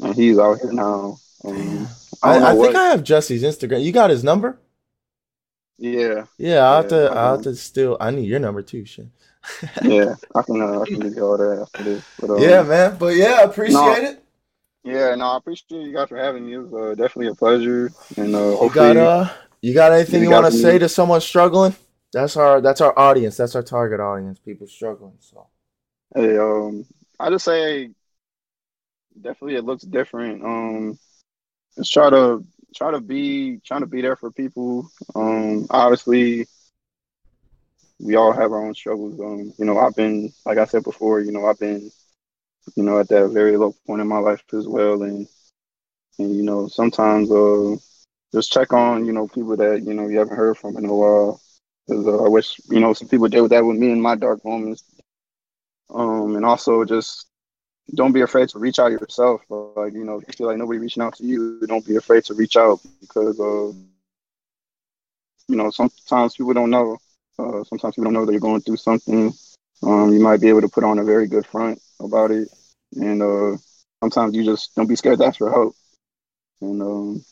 [0.00, 1.18] and he's out here now.
[1.44, 1.88] Um,
[2.22, 3.82] I I, I think I have Jesse's Instagram.
[3.84, 4.58] You got his number?
[5.78, 7.10] yeah, Yeah, I'll have to.
[7.12, 7.96] I I'll have to still.
[8.00, 8.84] I need your number too.
[8.84, 9.08] Shit.
[9.82, 10.14] yeah.
[10.34, 10.60] I can.
[10.60, 12.04] Uh, I can give you all that after this.
[12.18, 12.96] But, um, yeah, man.
[12.98, 14.22] But yeah, appreciate No, it.
[14.84, 15.14] Yeah.
[15.14, 16.54] No, I appreciate you guys for having me.
[16.54, 19.28] It was uh, definitely a pleasure, and uh, You got uh,
[19.60, 21.74] you got anything you you want to say to someone struggling?
[22.12, 23.36] That's our that's our audience.
[23.36, 24.38] That's our target audience.
[24.38, 25.14] People struggling.
[25.20, 25.48] So
[26.14, 26.84] Hey, um,
[27.18, 27.90] I just say
[29.20, 30.42] definitely it looks different.
[30.44, 30.98] Um,
[31.76, 32.44] just try to
[32.74, 34.88] try to be trying to be there for people.
[35.14, 36.46] Um, obviously,
[38.00, 39.18] we all have our own struggles.
[39.20, 41.20] Um, you know, I've been like I said before.
[41.20, 41.90] You know, I've been
[42.76, 45.26] you know at that very low point in my life as well, and
[46.18, 47.76] and you know sometimes uh
[48.32, 50.94] just check on you know people that you know you haven't heard from in a
[50.94, 51.40] while.
[51.86, 54.44] Because uh, I wish you know some people did that with me in my dark
[54.44, 54.84] moments.
[55.90, 57.26] Um, and also just
[57.94, 59.42] don't be afraid to reach out yourself.
[59.48, 61.96] But, Like you know, if you feel like nobody reaching out to you, don't be
[61.96, 63.72] afraid to reach out because uh,
[65.48, 66.98] you know sometimes people don't know.
[67.38, 69.32] Uh, sometimes people don't know that you're going through something.
[69.82, 72.48] Um, you might be able to put on a very good front about it,
[72.96, 73.56] and uh,
[74.00, 75.74] sometimes you just don't be scared to ask for help.
[76.60, 77.24] And um,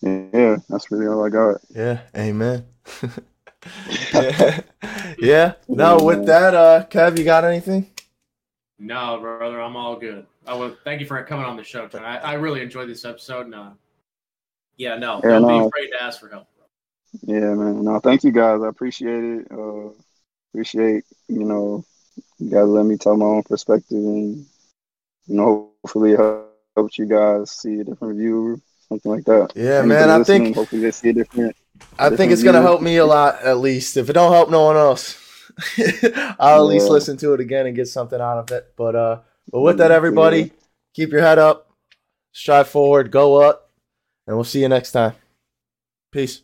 [0.00, 1.60] yeah, that's really all I got.
[1.70, 2.64] yeah, amen.
[4.12, 4.60] yeah.
[5.18, 5.52] yeah.
[5.68, 7.90] No, with that, uh, Kev, you got anything?
[8.82, 10.26] No, brother, I'm all good.
[10.46, 12.18] I will thank you for coming on the show tonight.
[12.18, 13.46] I, I really enjoyed this episode.
[13.46, 13.70] And, uh,
[14.76, 16.48] yeah, no, Yeah, don't be afraid to ask for help.
[17.20, 17.84] Yeah, man.
[17.84, 18.60] No, thank you guys.
[18.62, 19.46] I appreciate it.
[19.50, 19.90] Uh,
[20.52, 21.84] appreciate you know
[22.38, 24.46] you guys let me tell my own perspective and
[25.26, 26.20] you know hopefully it
[26.76, 29.52] helps you guys see a different view, something like that.
[29.54, 30.10] Yeah, Anybody man.
[30.10, 31.56] I think hopefully they see a different.
[31.98, 33.96] I think different it's gonna help me a lot, at least.
[33.96, 35.18] If it don't help no one else,
[36.38, 36.92] I'll at least Yeah.
[36.92, 38.72] listen to it again and get something out of it.
[38.76, 39.20] But uh,
[39.50, 39.96] but with that, Yeah.
[39.96, 40.52] everybody,
[40.94, 41.70] keep your head up,
[42.32, 43.70] strive forward, go up,
[44.26, 45.14] and we'll see you next time.
[46.12, 46.42] Peace.